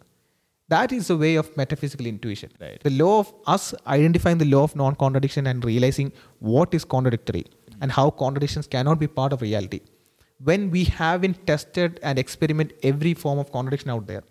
That 0.74 0.92
is 0.92 1.08
the 1.08 1.18
way 1.18 1.36
of 1.36 1.56
metaphysical 1.58 2.06
intuition. 2.06 2.52
Right. 2.62 2.82
The 2.88 2.92
law 2.92 3.20
of 3.20 3.34
us 3.48 3.74
identifying 3.88 4.38
the 4.38 4.46
law 4.46 4.64
of 4.64 4.76
non 4.76 4.96
contradiction 4.96 5.48
and 5.48 5.66
realizing 5.66 6.12
what 6.40 6.74
is 6.74 6.86
contradictory 6.86 7.46
and 7.82 7.92
how 7.92 8.10
contradictions 8.12 8.68
cannot 8.68 9.00
be 9.00 9.08
part 9.08 9.34
of 9.34 9.42
reality. 9.42 9.80
When 10.50 10.70
we 10.70 10.84
haven't 10.86 11.46
tested 11.48 12.00
and 12.04 12.20
experiment 12.20 12.74
every 12.84 13.14
form 13.14 13.40
of 13.40 13.52
contradiction 13.52 13.90
out 13.90 14.06
there, 14.08 14.24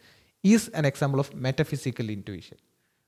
is 0.44 0.68
an 0.68 0.84
example 0.84 1.20
of 1.20 1.34
metaphysical 1.34 2.08
intuition. 2.08 2.56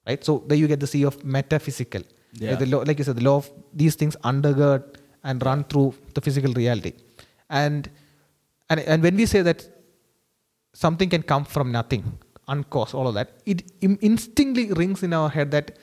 Right? 0.07 0.25
So 0.25 0.45
there 0.47 0.57
you 0.57 0.67
get 0.67 0.81
the 0.81 0.87
sea 0.87 1.05
of 1.05 1.23
metaphysical. 1.25 2.03
Yeah. 2.33 2.51
Like, 2.51 2.61
the 2.61 2.67
law, 2.67 2.79
like 2.87 2.99
you 2.99 3.05
said, 3.05 3.17
the 3.17 3.25
law 3.25 3.37
of 3.37 3.51
these 3.73 3.95
things 3.95 4.17
undergird 4.25 4.97
and 5.25 5.45
run 5.45 5.65
through 5.65 5.95
the 6.15 6.21
physical 6.21 6.53
reality. 6.53 6.93
And 7.49 7.91
and, 8.71 8.81
and 8.81 9.03
when 9.03 9.17
we 9.17 9.27
say 9.27 9.43
that 9.43 9.69
something 10.73 11.09
can 11.11 11.23
come 11.23 11.45
from 11.45 11.73
nothing, 11.73 12.19
uncaused, 12.49 12.95
all 12.95 13.09
of 13.09 13.15
that, 13.15 13.33
it 13.45 13.63
instinctively 13.81 14.73
rings 14.73 15.03
in 15.03 15.13
our 15.13 15.29
head 15.29 15.51
that 15.51 15.77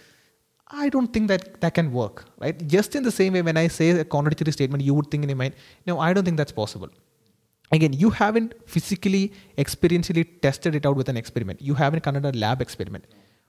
I 0.69 0.89
don't 0.89 1.11
think 1.13 1.27
that 1.27 1.59
that 1.61 1.73
can 1.73 1.91
work, 1.91 2.25
right? 2.39 2.65
Just 2.67 2.95
in 2.95 3.03
the 3.03 3.11
same 3.11 3.33
way, 3.33 3.41
when 3.41 3.57
I 3.57 3.67
say 3.67 3.89
a 3.91 4.05
contradictory 4.05 4.51
statement, 4.53 4.83
you 4.83 4.93
would 4.93 5.11
think 5.11 5.23
in 5.23 5.29
your 5.29 5.37
mind, 5.37 5.55
no, 5.85 5.99
I 5.99 6.13
don't 6.13 6.23
think 6.23 6.37
that's 6.37 6.51
possible. 6.51 6.89
Again, 7.71 7.93
you 7.93 8.09
haven't 8.09 8.53
physically, 8.65 9.33
experientially 9.57 10.41
tested 10.41 10.75
it 10.75 10.85
out 10.85 10.95
with 10.95 11.09
an 11.09 11.17
experiment. 11.17 11.61
You 11.61 11.73
haven't 11.73 12.01
conducted 12.01 12.35
a 12.35 12.37
lab 12.37 12.61
experiment. 12.61 13.05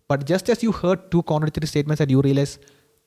But 0.09 0.25
just 0.27 0.49
as 0.49 0.63
you 0.63 0.73
heard 0.73 1.11
two 1.11 1.23
contradictory 1.23 1.69
statements 1.69 2.01
and 2.01 2.11
you 2.11 2.21
realize 2.23 2.59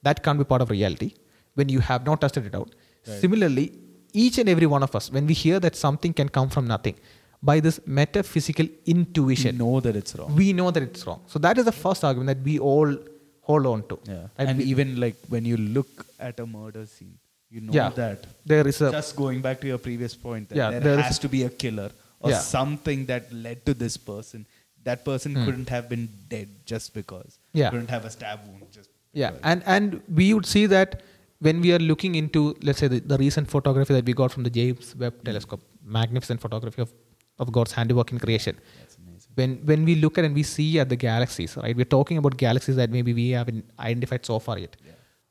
that 0.04 0.24
can't 0.24 0.38
be 0.38 0.46
part 0.46 0.62
of 0.62 0.70
reality 0.70 1.14
when 1.56 1.68
you 1.68 1.80
have 1.80 2.06
not 2.06 2.22
tested 2.22 2.46
it 2.46 2.56
out. 2.56 2.70
Similarly, 3.04 3.66
each 4.14 4.38
and 4.38 4.48
every 4.48 4.68
one 4.68 4.84
of 4.84 4.96
us, 4.96 5.12
when 5.12 5.26
we 5.26 5.34
hear 5.34 5.60
that 5.60 5.76
something 5.76 6.14
can 6.14 6.30
come 6.30 6.50
from 6.50 6.68
nothing, 6.68 6.96
by 7.42 7.60
this 7.60 7.80
metaphysical 7.88 8.68
intuition, 8.86 9.54
We 9.58 9.64
know 9.64 9.80
that 9.80 9.96
it's 9.96 10.16
wrong. 10.16 10.36
we 10.36 10.54
know 10.54 10.70
that 10.70 10.84
it's 10.84 11.08
wrong. 11.08 11.22
So 11.26 11.40
that 11.40 11.58
is 11.58 11.66
the 11.66 11.72
first 11.72 12.04
argument 12.04 12.28
that 12.28 12.44
we 12.50 12.60
all 12.60 12.96
hold 13.42 13.66
on 13.66 13.82
to. 13.88 13.98
Yeah. 14.08 14.14
Right? 14.14 14.30
And 14.50 14.60
We- 14.60 14.66
even 14.66 15.00
like 15.04 15.16
when 15.30 15.44
you 15.46 15.58
look 15.58 16.06
at 16.20 16.40
a 16.40 16.46
murder 16.46 16.86
scene, 16.86 17.18
you 17.50 17.62
know 17.62 17.74
Yeah. 17.74 17.90
that. 18.02 18.28
there 18.46 18.68
is 18.68 18.80
a 18.82 18.92
Just 18.92 19.16
going 19.16 19.42
back 19.42 19.60
to 19.62 19.68
your 19.68 19.80
previous 19.80 20.14
point, 20.16 20.50
that 20.50 20.56
Yeah, 20.56 20.70
there, 20.70 20.80
there 20.82 21.00
is- 21.00 21.06
has 21.06 21.20
to 21.26 21.30
be 21.38 21.42
a 21.44 21.50
killer 21.50 21.90
or 22.20 22.30
Yeah. 22.30 22.40
something 22.40 23.08
that 23.08 23.34
led 23.34 23.66
to 23.66 23.74
this 23.74 23.98
person. 23.98 24.46
That 24.84 25.06
person 25.06 25.36
hmm. 25.36 25.46
couldn't 25.46 25.70
have 25.70 25.90
been 25.90 26.10
dead 26.30 26.50
just 26.66 26.94
because. 26.94 27.40
Yeah. 27.54 27.70
Couldn't 27.70 27.90
have 27.90 28.06
a 28.06 28.10
stab 28.10 28.40
wound 28.48 28.72
just. 28.72 28.90
Yeah, 29.14 29.32
and 29.44 29.62
and 29.66 30.02
we 30.08 30.34
would 30.34 30.46
see 30.46 30.66
that 30.68 31.02
when 31.40 31.60
we 31.60 31.74
are 31.74 31.80
looking 31.80 32.16
into, 32.16 32.56
let's 32.62 32.80
say, 32.80 32.88
the, 32.88 33.00
the 33.00 33.18
recent 33.18 33.50
photography 33.50 33.94
that 33.94 34.06
we 34.06 34.14
got 34.14 34.32
from 34.32 34.44
the 34.44 34.50
James 34.50 34.96
Webb 34.96 35.16
hmm. 35.18 35.26
Telescope, 35.26 35.62
magnificent 35.84 36.40
photography 36.40 36.82
of, 36.82 36.94
of 37.40 37.52
God's 37.52 37.74
handiwork 37.74 38.12
in 38.12 38.20
creation. 38.20 38.58
That's 38.80 38.98
amazing. 38.98 39.32
When 39.36 39.58
when 39.66 39.86
we 39.86 39.96
look 39.96 40.18
at 40.18 40.26
and 40.26 40.36
we 40.36 40.44
see 40.44 40.80
at 40.80 40.90
the 40.90 40.96
galaxies, 40.96 41.58
right? 41.58 41.76
We're 41.76 41.94
talking 41.98 42.18
about 42.18 42.38
galaxies 42.38 42.76
that 42.78 42.90
maybe 42.90 43.14
we 43.14 43.30
haven't 43.32 43.66
identified 43.80 44.26
so 44.26 44.40
far 44.40 44.58
yet, 44.60 44.78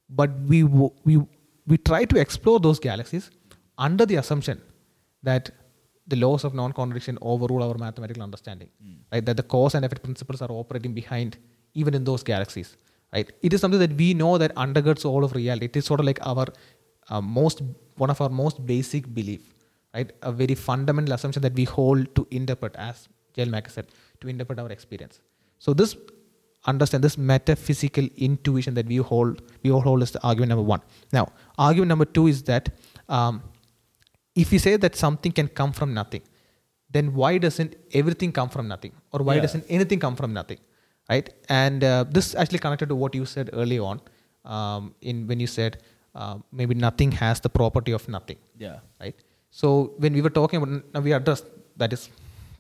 but 0.09 0.30
we 0.52 0.64
we 0.64 1.21
we 1.66 1.78
try 1.78 2.04
to 2.04 2.21
explore 2.21 2.61
those 2.61 2.78
galaxies 2.78 3.30
under 3.78 4.04
the 4.04 4.16
assumption 4.16 4.61
that 5.23 5.50
the 6.12 6.17
laws 6.25 6.43
of 6.47 6.52
non-contradiction 6.61 7.17
overrule 7.33 7.62
our 7.67 7.76
mathematical 7.85 8.23
understanding, 8.29 8.71
right? 9.12 9.25
That 9.29 9.37
the 9.40 9.47
cause 9.55 9.75
and 9.76 9.85
effect 9.85 10.02
principles 10.09 10.43
are 10.45 10.52
operating 10.62 10.93
behind 11.00 11.38
even 11.75 11.95
in 11.99 12.05
those 12.11 12.23
galaxies, 12.33 12.76
right? 13.14 13.29
It 13.43 13.52
is 13.55 13.61
something 13.61 13.83
that 13.85 13.95
we 14.02 14.09
know 14.23 14.33
that 14.43 14.55
undergirds 14.67 15.05
all 15.11 15.25
of 15.29 15.33
reality. 15.40 15.67
It 15.67 15.76
is 15.81 15.85
sort 15.85 16.00
of 16.00 16.07
like 16.11 16.21
our 16.33 16.47
uh, 17.09 17.21
most 17.21 17.62
one 17.97 18.11
of 18.14 18.21
our 18.21 18.33
most 18.43 18.64
basic 18.73 19.12
belief, 19.19 19.42
right? 19.94 20.11
A 20.23 20.33
very 20.33 20.55
fundamental 20.55 21.14
assumption 21.18 21.42
that 21.42 21.55
we 21.55 21.64
hold 21.64 22.14
to 22.16 22.27
interpret, 22.31 22.75
as 22.77 23.09
Jel 23.37 23.46
Macker 23.55 23.70
said, 23.70 23.87
to 24.20 24.29
interpret 24.29 24.59
our 24.59 24.70
experience. 24.79 25.20
So 25.59 25.75
this 25.75 25.96
understand 26.66 27.03
this 27.03 27.16
metaphysical 27.16 28.07
intuition 28.16 28.75
that 28.75 28.87
we 28.87 28.96
hold 28.96 29.42
we 29.62 29.70
all 29.70 29.81
hold 29.81 30.03
is 30.03 30.11
the 30.16 30.23
argument 30.23 30.51
number 30.51 30.62
one. 30.62 30.83
Now, 31.12 31.29
argument 31.59 31.88
number 31.88 32.05
two 32.05 32.27
is 32.27 32.42
that 32.44 32.68
um, 33.09 33.42
if 34.35 34.51
we 34.53 34.59
say 34.59 34.77
that 34.77 34.97
something 34.97 35.33
can 35.33 35.49
come 35.49 35.73
from 35.73 35.93
nothing, 35.95 36.23
then 36.90 37.14
why 37.14 37.38
doesn't 37.38 37.75
everything 37.93 38.33
come 38.33 38.49
from 38.49 38.66
nothing, 38.69 38.93
or 39.12 39.21
why 39.23 39.35
Yeah. 39.37 39.43
doesn't 39.47 39.64
anything 39.69 40.01
come 40.01 40.16
from 40.16 40.33
nothing, 40.33 40.59
right? 41.09 41.29
And 41.49 41.85
uh, 41.85 42.05
this 42.16 42.35
actually 42.35 42.59
connected 42.59 42.88
to 42.88 42.97
what 43.03 43.14
you 43.14 43.25
said 43.27 43.51
early 43.53 43.79
on, 43.79 44.01
um, 44.45 44.95
in 45.01 45.27
when 45.27 45.40
you 45.40 45.47
said 45.47 45.79
uh, 46.14 46.37
maybe 46.53 46.75
nothing 46.75 47.12
has 47.12 47.40
the 47.40 47.49
property 47.49 47.93
of 47.93 48.09
nothing, 48.09 48.38
Yeah. 48.59 48.79
right? 49.01 49.14
So 49.51 49.95
when 49.99 50.12
we 50.12 50.23
were 50.23 50.31
talking 50.40 50.59
about, 50.62 50.95
now 50.95 51.01
we 51.01 51.12
addressed 51.12 51.47
that 51.77 51.93
is 51.93 52.09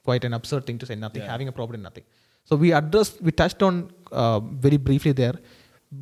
quite 0.04 0.24
an 0.24 0.34
absurd 0.34 0.66
thing 0.66 0.78
to 0.82 0.86
say 0.86 0.94
nothing 0.94 1.22
Yeah. 1.22 1.30
having 1.30 1.48
a 1.48 1.52
property 1.52 1.80
nothing. 1.88 2.04
So 2.44 2.56
we 2.56 2.72
addressed, 2.72 3.20
we 3.22 3.32
touched 3.32 3.62
on 3.62 3.90
uh, 4.12 4.40
very 4.40 4.76
briefly 4.76 5.12
there 5.12 5.34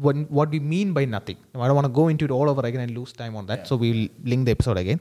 what, 0.04 0.16
what 0.30 0.50
we 0.50 0.60
mean 0.60 0.92
by 0.92 1.04
nothing. 1.04 1.38
Now, 1.54 1.62
I 1.62 1.66
don't 1.68 1.76
want 1.76 1.86
to 1.86 1.92
go 2.00 2.08
into 2.08 2.24
it 2.26 2.30
all 2.30 2.48
over 2.50 2.64
again 2.66 2.82
and 2.82 2.92
lose 2.98 3.12
time 3.12 3.34
on 3.36 3.46
that. 3.46 3.60
Yeah. 3.60 3.64
So 3.64 3.76
we'll 3.76 4.08
link 4.24 4.44
the 4.44 4.52
episode 4.52 4.76
again. 4.76 5.00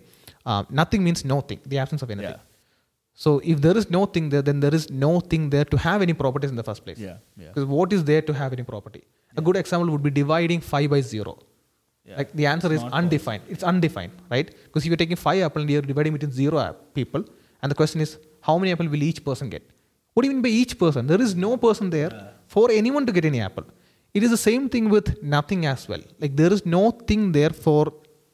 Uh, 0.52 0.64
nothing 0.82 1.02
means 1.08 1.22
nothing, 1.36 1.60
the 1.72 1.78
absence 1.84 2.02
of 2.06 2.10
anything. 2.16 2.38
Yeah. 2.38 2.44
So 3.24 3.30
if 3.54 3.58
there 3.66 3.78
is 3.82 3.86
no 3.98 4.02
thing 4.16 4.26
there, 4.34 4.44
then 4.50 4.60
there 4.66 4.76
is 4.80 4.86
no 5.06 5.12
thing 5.32 5.44
there 5.54 5.68
to 5.74 5.78
have 5.86 6.00
any 6.06 6.16
properties 6.24 6.52
in 6.54 6.58
the 6.62 6.68
first 6.70 6.82
place. 6.86 7.00
Yeah. 7.06 7.18
Yeah. 7.44 7.48
Because 7.52 7.66
what 7.78 7.96
is 7.98 8.04
there 8.10 8.24
to 8.30 8.34
have 8.42 8.52
any 8.58 8.66
property? 8.74 9.04
A 9.40 9.44
good 9.48 9.58
example 9.62 9.90
would 9.94 10.06
be 10.10 10.14
dividing 10.22 10.62
5 10.62 10.90
by 10.94 11.02
0. 11.02 11.38
Yeah. 12.06 12.18
Like 12.20 12.32
the 12.40 12.46
answer 12.54 12.72
is 12.76 12.82
Not 12.84 12.94
undefined. 13.00 13.44
It's 13.56 13.66
undefined, 13.72 14.14
right? 14.36 14.48
Because 14.66 14.84
if 14.84 14.90
you're 14.92 15.02
taking 15.04 15.20
5 15.24 15.42
apple 15.48 15.62
and 15.64 15.72
you're 15.76 15.88
dividing 15.94 16.14
between 16.18 16.32
0 16.32 16.60
app- 16.68 16.80
people, 17.00 17.24
and 17.62 17.72
the 17.74 17.78
question 17.82 18.00
is, 18.06 18.12
how 18.48 18.56
many 18.62 18.72
apple 18.76 18.90
will 18.94 19.04
each 19.10 19.22
person 19.30 19.50
get? 19.56 19.64
What 20.14 20.24
do 20.24 20.30
you 20.30 20.34
mean 20.36 20.46
by 20.48 20.54
each 20.62 20.76
person? 20.84 21.02
There 21.14 21.24
is 21.28 21.34
no 21.48 21.52
person 21.66 21.90
there 21.98 22.12
for 22.56 22.66
anyone 22.82 23.06
to 23.10 23.14
get 23.18 23.26
any 23.32 23.42
apple. 23.50 23.66
It 24.18 24.24
is 24.28 24.32
the 24.38 24.44
same 24.50 24.64
thing 24.74 24.86
with 24.96 25.08
nothing 25.36 25.66
as 25.74 25.82
well. 25.92 26.04
Like 26.24 26.36
there 26.42 26.54
is 26.58 26.64
no 26.78 26.84
thing 27.10 27.32
there 27.40 27.54
for 27.66 27.82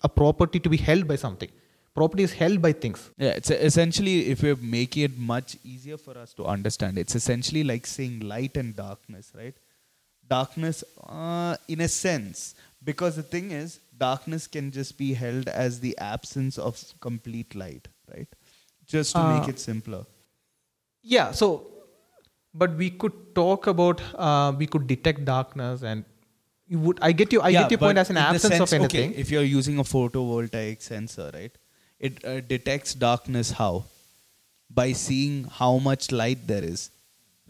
a 0.07 0.09
property 0.21 0.59
to 0.65 0.69
be 0.75 0.79
held 0.89 1.07
by 1.11 1.17
something. 1.25 1.51
Property 1.95 2.23
is 2.23 2.33
held 2.33 2.61
by 2.61 2.71
things. 2.73 3.11
Yeah, 3.17 3.31
it's 3.31 3.51
essentially 3.51 4.29
if 4.31 4.41
we're 4.41 4.55
making 4.55 5.03
it 5.03 5.17
much 5.17 5.57
easier 5.63 5.97
for 5.97 6.17
us 6.17 6.33
to 6.33 6.45
understand, 6.45 6.97
it's 6.97 7.15
essentially 7.15 7.63
like 7.63 7.85
saying 7.85 8.21
light 8.21 8.57
and 8.57 8.75
darkness, 8.75 9.31
right? 9.35 9.53
Darkness, 10.27 10.83
uh, 11.07 11.55
in 11.67 11.81
a 11.81 11.87
sense, 11.87 12.55
because 12.83 13.15
the 13.15 13.23
thing 13.23 13.51
is, 13.51 13.79
darkness 13.97 14.47
can 14.47 14.71
just 14.71 14.97
be 14.97 15.13
held 15.13 15.47
as 15.49 15.79
the 15.81 15.95
absence 15.99 16.57
of 16.57 16.83
complete 16.99 17.53
light, 17.53 17.87
right? 18.13 18.27
Just 18.87 19.13
to 19.15 19.21
make 19.23 19.43
Uh, 19.43 19.49
it 19.49 19.59
simpler. 19.59 20.05
Yeah, 21.03 21.31
so, 21.31 21.67
but 22.53 22.75
we 22.75 22.89
could 22.89 23.35
talk 23.35 23.67
about, 23.67 24.01
uh, 24.15 24.51
we 24.57 24.65
could 24.65 24.87
detect 24.87 25.25
darkness 25.25 25.83
and 25.83 26.05
you 26.67 26.79
would, 26.79 26.97
I 27.01 27.11
get 27.11 27.31
you, 27.31 27.41
I 27.41 27.51
get 27.51 27.69
your 27.69 27.77
point 27.77 27.97
as 27.99 28.09
an 28.09 28.17
absence 28.17 28.59
of 28.59 28.73
anything. 28.73 29.11
Okay, 29.11 29.19
if 29.19 29.29
you're 29.29 29.43
using 29.43 29.77
a 29.77 29.83
photovoltaic 29.83 30.81
sensor, 30.81 31.29
right? 31.33 31.55
It 32.07 32.23
uh, 32.25 32.39
detects 32.53 32.93
darkness 33.07 33.51
how? 33.61 33.85
By 34.79 34.91
seeing 34.91 35.35
how 35.59 35.73
much 35.87 36.11
light 36.11 36.45
there 36.51 36.63
is, 36.73 36.89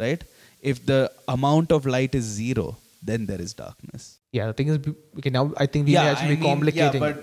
right? 0.03 0.23
If 0.71 0.85
the 0.85 0.99
amount 1.35 1.71
of 1.77 1.85
light 1.95 2.13
is 2.19 2.25
zero, 2.41 2.65
then 3.11 3.25
there 3.29 3.41
is 3.45 3.53
darkness. 3.53 4.03
Yeah, 4.37 4.47
the 4.47 4.53
thing 4.59 4.67
is, 4.73 4.77
okay, 5.17 5.29
now 5.37 5.43
I 5.57 5.65
think 5.65 5.87
we 5.87 5.93
may 5.93 6.07
actually 6.11 6.35
be 6.35 6.43
complicating. 6.43 7.01
Yeah, 7.01 7.07
but 7.07 7.17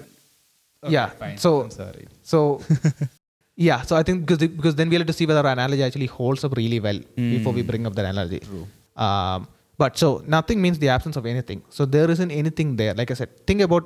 okay, 0.85 0.93
Yeah, 0.97 1.07
fine. 1.23 1.39
so- 1.45 1.63
I'm 1.63 1.71
sorry. 1.71 2.07
So, 2.33 2.41
yeah, 3.69 3.83
so 3.83 3.97
I 3.97 4.03
think 4.03 4.27
because, 4.27 4.39
because 4.61 4.75
then 4.81 4.89
we'll 4.91 5.01
have 5.01 5.07
to 5.15 5.19
see 5.21 5.27
whether 5.27 5.45
our 5.47 5.53
analogy 5.53 5.83
actually 5.89 6.07
holds 6.07 6.45
up 6.45 6.57
really 6.57 6.81
well 6.81 7.01
before 7.17 7.53
we 7.53 7.63
bring 7.63 7.87
up 7.87 7.95
that 8.01 8.07
analogy. 8.07 8.41
True. 8.41 8.67
Um, 8.97 9.49
but 9.79 9.97
so 10.03 10.23
nothing 10.27 10.61
means 10.65 10.79
the 10.79 10.89
absence 10.97 11.17
of 11.17 11.27
anything. 11.35 11.63
So 11.71 11.85
there 11.85 12.11
isn't 12.11 12.31
anything 12.31 12.77
there. 12.77 12.95
Like 12.95 13.11
I 13.11 13.15
said, 13.15 13.31
think 13.47 13.61
about, 13.63 13.85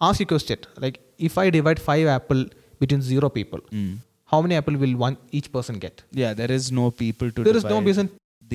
ask 0.00 0.20
your 0.20 0.26
question. 0.26 0.58
Like 0.78 1.00
if 1.18 1.38
I 1.38 1.48
divide 1.50 1.80
five 1.80 2.06
apple 2.06 2.44
between 2.84 3.02
zero 3.12 3.28
people, 3.38 3.60
Mm. 3.80 3.92
how 4.32 4.40
many 4.46 4.56
apple 4.60 4.76
will 4.84 4.96
one 5.06 5.16
each 5.38 5.48
person 5.56 5.76
get? 5.86 6.02
Yeah, 6.22 6.32
there 6.40 6.52
is 6.58 6.66
no 6.80 6.86
people 7.02 7.28
to. 7.36 7.44
There 7.48 7.58
is 7.62 7.68
no 7.74 7.80
reason 7.90 8.08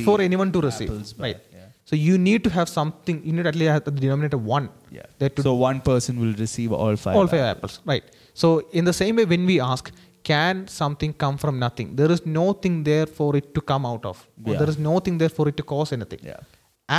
for 0.09 0.17
anyone 0.29 0.51
to 0.57 0.61
receive. 0.69 0.89
apples 0.93 1.13
Right. 1.25 1.39
Yeah. 1.57 1.65
So 1.89 1.95
you 2.07 2.15
need 2.27 2.41
to 2.45 2.49
have 2.57 2.67
something. 2.77 3.17
You 3.27 3.33
need 3.35 3.45
to 3.47 3.51
at 3.53 3.57
least 3.61 3.71
have 3.75 3.83
the 3.89 3.93
denominator 4.05 4.39
one. 4.55 4.65
yeah. 4.97 5.29
To 5.35 5.43
So 5.47 5.53
one 5.67 5.79
person 5.91 6.19
will 6.23 6.33
receive 6.45 6.71
all 6.81 6.95
five. 7.05 7.15
all 7.19 7.27
five 7.35 7.45
apples 7.53 7.75
right 7.91 8.05
so 8.41 8.47
in 8.79 8.83
the 8.89 8.93
same 9.01 9.13
way 9.19 9.25
when 9.33 9.43
we 9.51 9.55
ask 9.73 9.85
can 10.29 10.57
something 10.73 11.11
come 11.23 11.35
from 11.43 11.55
nothing 11.65 11.87
there 11.99 12.11
is 12.15 12.21
nothing 12.39 12.75
there 12.89 13.07
for 13.19 13.29
it 13.39 13.45
to 13.55 13.61
come 13.71 13.83
out 13.91 14.03
of 14.11 14.17
Yeah. 14.49 14.57
there 14.61 14.69
is 14.73 14.77
nothing 14.89 15.15
there 15.21 15.33
for 15.37 15.45
it 15.51 15.55
to 15.61 15.65
cause 15.71 15.89
anything 15.97 16.21
Yeah. 16.29 16.41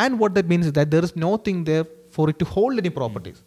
and 0.03 0.19
what 0.23 0.33
that 0.39 0.47
means 0.53 0.67
is 0.71 0.75
that 0.79 0.89
there 0.95 1.05
is 1.09 1.13
nothing 1.27 1.59
there 1.71 1.85
for 2.17 2.25
it 2.33 2.39
to 2.43 2.47
hold 2.57 2.83
any 2.83 2.93
properties 3.01 3.39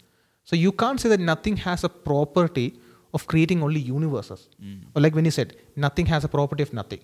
so 0.51 0.53
you 0.65 0.71
can't 0.83 0.99
say 1.03 1.09
that 1.13 1.23
nothing 1.31 1.57
has 1.67 1.81
a 1.89 1.91
property 2.09 2.67
of 3.17 3.21
creating 3.31 3.59
only 3.67 3.81
universes 3.95 4.41
or 4.95 5.01
like 5.05 5.15
when 5.17 5.25
you 5.29 5.35
said 5.39 5.49
nothing 5.85 6.05
has 6.13 6.23
a 6.29 6.31
property 6.37 6.63
of 6.67 6.71
nothing 6.79 7.01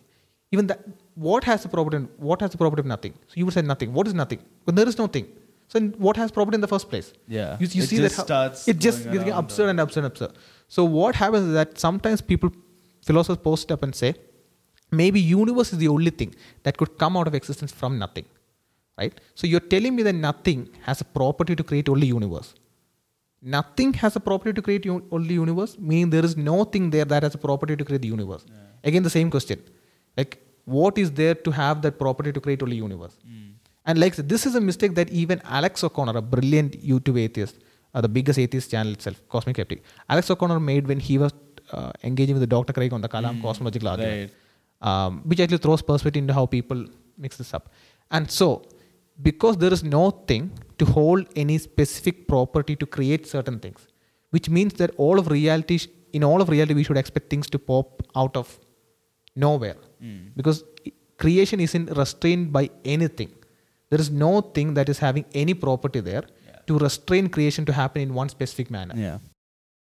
even 0.55 0.65
that 0.71 0.79
what 1.27 1.43
has 1.49 1.63
the 1.63 1.69
property? 1.73 1.97
What 2.27 2.39
has 2.43 2.51
the 2.51 2.57
property 2.61 2.79
of 2.83 2.85
nothing? 2.91 3.13
So 3.29 3.33
you 3.39 3.45
would 3.45 3.53
say 3.55 3.61
nothing. 3.71 3.89
What 3.97 4.05
is 4.09 4.13
nothing? 4.13 4.39
When 4.65 4.75
there 4.77 4.87
is 4.91 4.97
nothing. 4.97 5.25
So 5.71 5.79
what 6.05 6.15
has 6.21 6.31
property 6.37 6.55
in 6.55 6.61
the 6.65 6.69
first 6.73 6.85
place? 6.91 7.07
Yeah. 7.27 7.57
You, 7.61 7.67
you 7.79 7.83
It 7.83 7.89
see 7.89 7.97
just 7.97 8.15
that 8.15 8.21
how- 8.21 8.25
starts 8.27 8.59
it 8.71 8.77
just 8.85 8.99
getting 9.15 9.33
absurd 9.41 9.69
and 9.71 9.79
absurd 9.85 10.03
and 10.05 10.11
absurd. 10.13 10.31
So 10.75 10.85
what 10.85 11.15
happens 11.21 11.47
is 11.49 11.53
that 11.59 11.77
sometimes 11.85 12.21
people, 12.31 12.51
philosophers 13.09 13.41
post 13.49 13.73
up 13.73 13.83
and 13.83 13.93
say, 14.03 14.11
maybe 15.01 15.19
universe 15.19 15.73
is 15.73 15.79
the 15.79 15.89
only 15.95 16.11
thing 16.11 16.33
that 16.63 16.77
could 16.77 16.97
come 16.97 17.17
out 17.17 17.27
of 17.27 17.35
existence 17.35 17.73
from 17.81 17.97
nothing, 18.03 18.25
right? 18.97 19.19
So 19.35 19.47
you're 19.47 19.67
telling 19.75 19.95
me 19.97 20.03
that 20.03 20.13
nothing 20.29 20.69
has 20.83 21.01
a 21.01 21.05
property 21.19 21.55
to 21.57 21.63
create 21.71 21.89
only 21.89 22.07
universe. 22.07 22.53
Nothing 23.41 23.93
has 23.93 24.15
a 24.15 24.19
property 24.19 24.53
to 24.53 24.61
create 24.61 24.85
un- 24.87 25.03
only 25.11 25.33
universe, 25.35 25.77
meaning 25.79 26.09
there 26.09 26.25
is 26.25 26.35
nothing 26.35 26.89
there 26.89 27.05
that 27.05 27.23
has 27.23 27.35
a 27.35 27.37
property 27.37 27.75
to 27.75 27.85
create 27.85 28.01
the 28.01 28.07
universe. 28.07 28.45
Again, 28.83 29.03
the 29.03 29.09
same 29.09 29.29
question, 29.29 29.59
like 30.17 30.41
what 30.65 30.97
is 30.97 31.11
there 31.11 31.35
to 31.35 31.51
have 31.51 31.81
that 31.83 31.97
property 31.99 32.31
to 32.31 32.41
create 32.41 32.61
only 32.63 32.75
universe? 32.77 33.15
And 33.85 33.99
like 33.99 34.15
this 34.15 34.45
is 34.45 34.55
a 34.55 34.61
mistake 34.61 34.95
that 34.95 35.09
even 35.09 35.41
Alex 35.45 35.83
O'Connor, 35.83 36.17
a 36.17 36.21
brilliant 36.21 36.73
YouTube 36.81 37.19
atheist, 37.19 37.55
uh, 37.93 38.01
the 38.01 38.09
biggest 38.09 38.37
atheist 38.39 38.71
channel 38.71 38.91
itself, 38.93 39.21
Cosmic 39.29 39.55
Skeptic, 39.55 39.83
Alex 40.09 40.29
O'Connor 40.29 40.59
made 40.59 40.87
when 40.87 40.99
he 40.99 41.17
was 41.17 41.31
uh, 41.71 41.91
engaging 42.03 42.37
with 42.39 42.49
Dr. 42.49 42.73
Craig 42.73 42.91
on 42.91 43.01
the 43.01 43.09
Kalam 43.09 43.41
cosmological 43.41 43.87
argument, 43.89 44.31
um, 44.81 45.21
which 45.25 45.39
actually 45.39 45.57
throws 45.59 45.81
perspective 45.81 46.21
into 46.21 46.33
how 46.33 46.45
people 46.45 46.85
mix 47.17 47.37
this 47.37 47.53
up. 47.53 47.69
And 48.11 48.29
so, 48.29 48.63
because 49.21 49.57
there 49.57 49.73
is 49.73 49.83
no 49.83 50.11
thing 50.11 50.51
to 50.77 50.85
hold 50.85 51.27
any 51.35 51.57
specific 51.57 52.27
property 52.27 52.75
to 52.75 52.85
create 52.85 53.25
certain 53.27 53.59
things, 53.59 53.87
which 54.29 54.49
means 54.49 54.73
that 54.75 54.91
all 54.97 55.17
of 55.19 55.27
reality, 55.27 55.77
sh- 55.79 55.87
in 56.13 56.23
all 56.23 56.41
of 56.41 56.49
reality, 56.49 56.73
we 56.73 56.83
should 56.83 56.97
expect 56.97 57.29
things 57.29 57.49
to 57.49 57.59
pop 57.59 58.03
out 58.15 58.35
of 58.37 58.59
nowhere. 59.35 59.77
Because 60.35 60.63
creation 61.17 61.59
isn't 61.59 61.89
restrained 61.97 62.51
by 62.53 62.69
anything. 62.85 63.31
There 63.89 63.99
is 63.99 64.09
no 64.11 64.41
thing 64.41 64.73
that 64.75 64.89
is 64.89 64.99
having 64.99 65.25
any 65.33 65.53
property 65.53 65.99
there 65.99 66.23
to 66.67 66.77
restrain 66.77 67.29
creation 67.29 67.65
to 67.65 67.73
happen 67.73 68.01
in 68.01 68.13
one 68.13 68.29
specific 68.29 68.69
manner. 68.69 68.93
Yeah. 68.97 69.17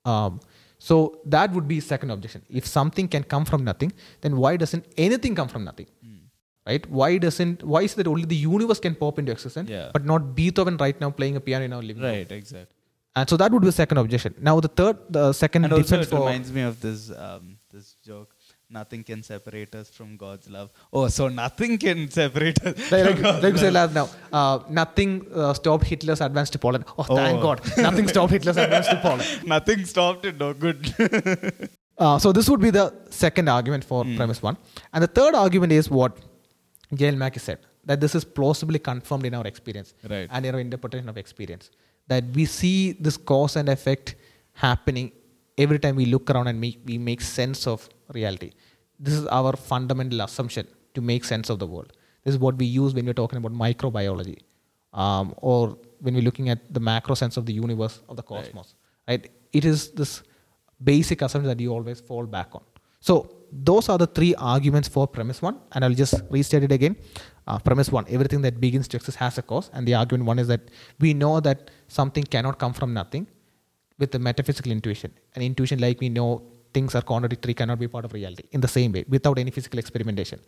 um, 0.05 0.39
so 0.79 0.95
that 1.33 1.51
would 1.53 1.67
be 1.67 1.79
second 1.79 2.09
objection. 2.11 2.41
If 2.49 2.65
something 2.65 3.07
can 3.07 3.23
come 3.23 3.45
from 3.45 3.63
nothing 3.63 3.93
then 4.21 4.35
why 4.35 4.57
doesn't 4.57 4.85
anything 4.97 5.33
come 5.39 5.47
from 5.47 5.63
nothing 5.63 5.87
right 6.69 6.83
why 6.99 7.09
doesn't 7.25 7.63
why 7.73 7.81
is 7.87 7.93
it 7.93 7.97
that 8.01 8.07
only 8.13 8.25
the 8.35 8.39
universe 8.51 8.79
can 8.85 8.95
pop 9.03 9.17
into 9.21 9.31
existence 9.37 9.69
Yeah. 9.69 9.89
but 9.95 10.05
not 10.11 10.21
beethoven 10.37 10.77
right 10.85 10.99
now 11.03 11.09
playing 11.19 11.35
a 11.41 11.43
piano 11.49 11.65
in 11.69 11.73
our 11.77 11.85
living 11.89 12.03
room 12.03 12.11
Right. 12.17 12.31
Exactly. 12.41 12.75
and 13.19 13.29
so 13.31 13.35
that 13.41 13.51
would 13.53 13.63
be 13.65 13.69
the 13.73 13.79
second 13.83 13.97
objection 14.03 14.33
now 14.49 14.55
the 14.67 14.73
third 14.81 14.97
the 15.17 15.25
second 15.43 15.65
And 15.65 15.73
also, 15.79 15.99
it 15.99 16.07
for 16.13 16.19
reminds 16.21 16.51
me 16.57 16.63
of 16.71 16.75
this 16.85 17.01
um, 17.25 17.57
this 17.75 17.87
joke. 18.11 18.29
Nothing 18.77 19.01
can 19.07 19.19
separate 19.27 19.73
us 19.79 19.87
from 19.95 20.09
God's 20.21 20.47
love. 20.53 20.69
Oh, 20.97 21.01
so 21.15 21.23
nothing 21.39 21.73
can 21.83 21.99
separate 22.15 22.59
us. 22.69 22.73
like, 22.93 23.03
like, 23.07 23.19
God's 23.25 23.43
like 23.45 23.57
love. 23.65 23.73
last 23.77 23.93
now, 23.99 24.05
uh, 24.39 24.55
nothing 24.79 25.11
uh, 25.41 25.53
stopped 25.59 25.83
Hitler's 25.91 26.21
advance 26.27 26.49
to 26.55 26.59
Poland. 26.65 26.85
Oh, 26.97 27.03
thank 27.03 27.37
Oh. 27.39 27.43
God, 27.47 27.61
nothing 27.87 28.07
stopped 28.13 28.31
Hitler's 28.35 28.57
advance 28.65 28.87
to 28.93 28.97
Poland. 29.03 29.29
nothing 29.55 29.85
stopped 29.93 30.25
it. 30.31 30.39
No 30.45 30.49
good. 30.65 30.79
Uh, 32.03 32.17
so 32.23 32.31
this 32.37 32.47
would 32.49 32.59
be 32.67 32.71
the 32.71 32.85
second 33.23 33.47
argument 33.57 33.83
for 33.89 33.99
premise 34.19 34.41
one, 34.41 34.55
and 34.93 35.03
the 35.07 35.11
third 35.19 35.35
argument 35.35 35.71
is 35.79 35.89
what 35.97 36.17
J.L. 36.97 37.15
Mackie 37.15 37.39
said 37.39 37.59
that 37.85 37.99
this 37.99 38.13
is 38.15 38.23
plausibly 38.23 38.79
confirmed 38.79 39.25
in 39.25 39.33
our 39.33 39.45
experience 39.45 39.93
Right. 40.09 40.27
and 40.31 40.45
in 40.45 40.53
our 40.55 40.61
interpretation 40.61 41.09
of 41.09 41.17
experience. 41.17 41.69
That 42.07 42.23
we 42.33 42.45
see 42.45 42.93
this 42.93 43.17
cause 43.17 43.55
and 43.55 43.69
effect 43.69 44.15
happening 44.53 45.11
every 45.57 45.79
time 45.79 45.95
we 45.95 46.05
look 46.05 46.29
around 46.29 46.47
and 46.47 46.59
make, 46.59 46.79
we 46.85 46.97
make 46.97 47.21
sense 47.21 47.67
of 47.67 47.87
reality. 48.13 48.51
This 48.99 49.13
is 49.13 49.25
our 49.27 49.53
fundamental 49.55 50.21
assumption 50.21 50.67
to 50.95 51.01
make 51.01 51.23
sense 51.23 51.49
of 51.49 51.59
the 51.59 51.67
world. 51.67 51.93
This 52.23 52.33
is 52.35 52.39
what 52.39 52.57
we 52.57 52.65
use 52.65 52.93
when 52.93 53.05
we're 53.05 53.13
talking 53.13 53.37
about 53.37 53.53
microbiology, 53.53 54.39
um, 54.93 55.33
or 55.37 55.77
when 55.99 56.13
we're 56.13 56.21
looking 56.29 56.49
at 56.49 56.73
the 56.73 56.79
macro 56.79 57.15
sense 57.15 57.37
of 57.37 57.45
the 57.45 57.53
universe 57.53 58.01
of 58.09 58.15
the 58.17 58.23
cosmos. 58.23 58.75
Right? 59.07 59.29
It 59.51 59.65
is 59.65 59.91
this 59.91 60.23
basic 60.83 61.21
assumption 61.21 61.47
that 61.49 61.59
you 61.59 61.71
always 61.73 61.99
fall 61.99 62.25
back 62.25 62.49
on. 62.53 62.63
So 62.99 63.29
those 63.69 63.89
are 63.89 63.97
the 63.97 64.07
three 64.07 64.33
arguments 64.35 64.87
for 64.87 65.07
premise 65.07 65.41
one, 65.41 65.59
and 65.73 65.85
I'll 65.85 65.93
just 65.93 66.15
restate 66.29 66.63
it 66.63 66.71
again. 66.71 66.95
Uh, 67.47 67.59
premise 67.59 67.91
one: 67.91 68.05
everything 68.09 68.41
that 68.41 68.59
begins 68.59 68.87
to 68.89 68.97
exist 68.97 69.17
has 69.17 69.37
a 69.37 69.41
cause, 69.41 69.69
and 69.73 69.87
the 69.87 69.93
argument 69.93 70.25
one 70.25 70.39
is 70.39 70.47
that 70.47 70.61
we 70.99 71.13
know 71.13 71.39
that 71.39 71.71
something 71.87 72.23
cannot 72.23 72.57
come 72.57 72.73
from 72.73 72.93
nothing 72.93 73.27
with 73.99 74.11
the 74.11 74.19
metaphysical 74.19 74.71
intuition. 74.71 75.11
An 75.35 75.41
intuition 75.41 75.79
like 75.79 75.99
we 75.99 76.09
know 76.09 76.43
things 76.73 76.95
are 76.95 77.01
contradictory 77.01 77.53
cannot 77.53 77.79
be 77.79 77.87
part 77.87 78.05
of 78.05 78.13
reality 78.13 78.45
in 78.51 78.61
the 78.61 78.67
same 78.67 78.91
way 78.91 79.05
without 79.07 79.37
any 79.37 79.51
physical 79.51 79.79
experimentation. 79.79 80.39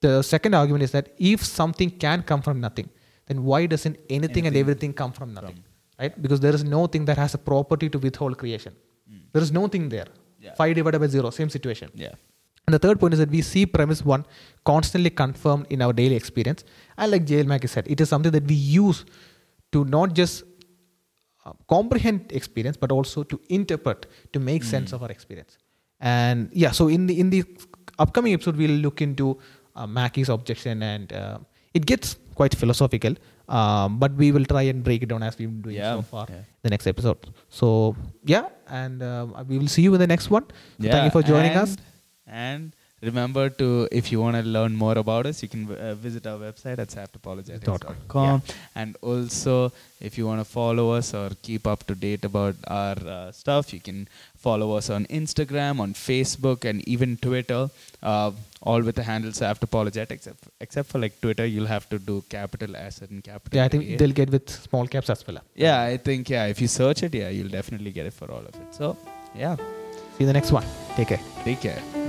The 0.00 0.22
second 0.22 0.54
argument 0.54 0.84
is 0.84 0.92
that 0.92 1.14
if 1.18 1.44
something 1.44 1.90
can 1.90 2.22
come 2.22 2.42
from 2.42 2.60
nothing, 2.60 2.88
then 3.26 3.42
why 3.44 3.66
doesn't 3.66 3.98
anything, 4.08 4.46
and 4.46 4.56
everything 4.56 4.92
come 4.92 5.12
from 5.12 5.34
nothing? 5.34 5.58
Right? 5.98 6.22
Because 6.22 6.40
there 6.40 6.54
is 6.54 6.64
no 6.64 6.86
thing 6.86 7.04
that 7.06 7.18
has 7.18 7.34
a 7.34 7.38
property 7.38 7.88
to 7.90 7.98
withhold 7.98 8.38
creation. 8.38 8.74
There 9.32 9.42
is 9.42 9.52
no 9.52 9.68
thing 9.68 9.88
there. 9.88 10.06
Yeah. 10.40 10.54
5 10.54 10.74
divided 10.74 10.98
by 10.98 11.06
0, 11.06 11.30
same 11.30 11.50
situation. 11.50 11.90
yeah. 11.94 12.14
And 12.66 12.74
the 12.74 12.78
third 12.78 13.00
point 13.00 13.14
is 13.14 13.18
that 13.18 13.30
we 13.30 13.42
see 13.42 13.66
premise 13.66 14.04
one 14.04 14.24
constantly 14.64 15.10
confirmed 15.10 15.66
in 15.70 15.82
our 15.82 15.92
daily 15.92 16.14
experience. 16.14 16.62
And 16.96 17.10
like 17.10 17.24
J.L. 17.24 17.46
Mackie 17.46 17.66
said, 17.66 17.86
it 17.88 18.00
is 18.00 18.08
something 18.08 18.30
that 18.30 18.44
we 18.44 18.54
use 18.54 19.04
to 19.72 19.84
not 19.84 20.12
just 20.14 20.44
uh, 21.44 21.52
comprehend 21.68 22.30
experience, 22.30 22.76
but 22.76 22.92
also 22.92 23.24
to 23.24 23.40
interpret, 23.48 24.06
to 24.34 24.38
make 24.38 24.62
sense 24.62 24.92
of 24.92 25.02
our 25.02 25.10
experience. 25.10 25.58
And 26.00 26.48
yeah, 26.52 26.70
so 26.70 26.86
in 26.88 27.06
the 27.08 27.18
in 27.18 27.30
the 27.30 27.44
upcoming 27.98 28.34
episode, 28.34 28.56
we'll 28.56 28.78
look 28.86 29.02
into 29.02 29.38
uh, 29.74 29.86
Mackie's 29.86 30.28
objection, 30.28 30.82
and 30.82 31.12
uh, 31.12 31.38
it 31.74 31.86
gets 31.86 32.16
quite 32.34 32.54
philosophical. 32.54 33.14
Um, 33.58 33.98
but 33.98 34.12
we 34.14 34.30
will 34.30 34.44
try 34.44 34.62
and 34.72 34.82
break 34.84 35.02
it 35.02 35.08
down 35.12 35.22
as 35.24 35.36
we've 35.36 35.50
been 35.50 35.62
doing 35.62 35.76
Yeah, 35.76 35.96
so 35.96 36.02
far. 36.02 36.26
yeah. 36.30 36.42
The 36.62 36.70
next 36.70 36.86
episode. 36.86 37.18
So 37.48 37.96
yeah, 38.24 38.46
and 38.68 39.02
um, 39.02 39.34
we 39.48 39.58
will 39.58 39.66
see 39.66 39.82
you 39.82 39.92
in 39.94 40.00
the 40.00 40.06
next 40.06 40.30
one. 40.30 40.44
So 40.44 40.86
yeah. 40.86 40.92
thank 40.92 41.04
you 41.06 41.14
for 41.20 41.26
joining 41.26 41.52
and, 41.52 41.60
us. 41.60 41.76
And 42.26 42.76
remember 43.02 43.48
to, 43.50 43.88
if 43.90 44.10
you 44.12 44.20
want 44.20 44.36
to 44.36 44.42
learn 44.42 44.74
more 44.76 44.96
about 44.98 45.26
us, 45.26 45.42
you 45.42 45.48
can 45.48 45.70
uh, 45.74 45.94
visit 45.94 46.26
our 46.26 46.38
website 46.38 46.78
at 46.78 46.88
saftapologetics.com. 46.88 48.42
And 48.74 48.96
also, 49.02 49.72
if 50.00 50.16
you 50.18 50.26
want 50.26 50.40
to 50.40 50.44
follow 50.44 50.90
us 50.92 51.14
or 51.14 51.30
keep 51.42 51.66
up 51.66 51.86
to 51.86 51.94
date 51.94 52.24
about 52.24 52.56
our 52.66 52.96
uh, 53.06 53.32
stuff, 53.32 53.72
you 53.72 53.80
can 53.80 54.08
follow 54.36 54.72
us 54.76 54.90
on 54.90 55.06
Instagram, 55.06 55.80
on 55.80 55.92
Facebook, 55.94 56.64
and 56.64 56.86
even 56.88 57.16
Twitter. 57.16 57.68
Uh, 58.02 58.30
all 58.62 58.82
with 58.82 58.94
the 58.96 59.02
handle 59.02 59.30
Saftapologetics, 59.30 60.10
except, 60.10 60.38
except 60.60 60.88
for 60.90 60.98
like 60.98 61.18
Twitter, 61.22 61.46
you'll 61.46 61.66
have 61.66 61.88
to 61.88 61.98
do 61.98 62.22
capital 62.28 62.76
S 62.76 63.00
and 63.00 63.24
capital 63.24 63.56
Yeah, 63.56 63.62
I 63.62 63.66
A. 63.66 63.68
think 63.70 63.98
they'll 63.98 64.12
get 64.12 64.30
with 64.30 64.50
small 64.50 64.86
caps 64.86 65.08
as 65.08 65.26
well. 65.26 65.38
Yeah, 65.54 65.80
I 65.80 65.96
think 65.96 66.28
yeah. 66.28 66.44
If 66.46 66.60
you 66.60 66.68
search 66.68 67.02
it, 67.02 67.14
yeah, 67.14 67.30
you'll 67.30 67.48
definitely 67.48 67.90
get 67.90 68.04
it 68.04 68.12
for 68.12 68.30
all 68.30 68.40
of 68.40 68.54
it. 68.54 68.74
So 68.74 68.96
yeah, 69.34 69.56
See 69.56 69.62
you 70.18 70.20
in 70.20 70.26
the 70.26 70.32
next 70.34 70.52
one. 70.52 70.64
Take 70.96 71.08
care. 71.08 71.20
take 71.44 71.60
care. 71.62 71.99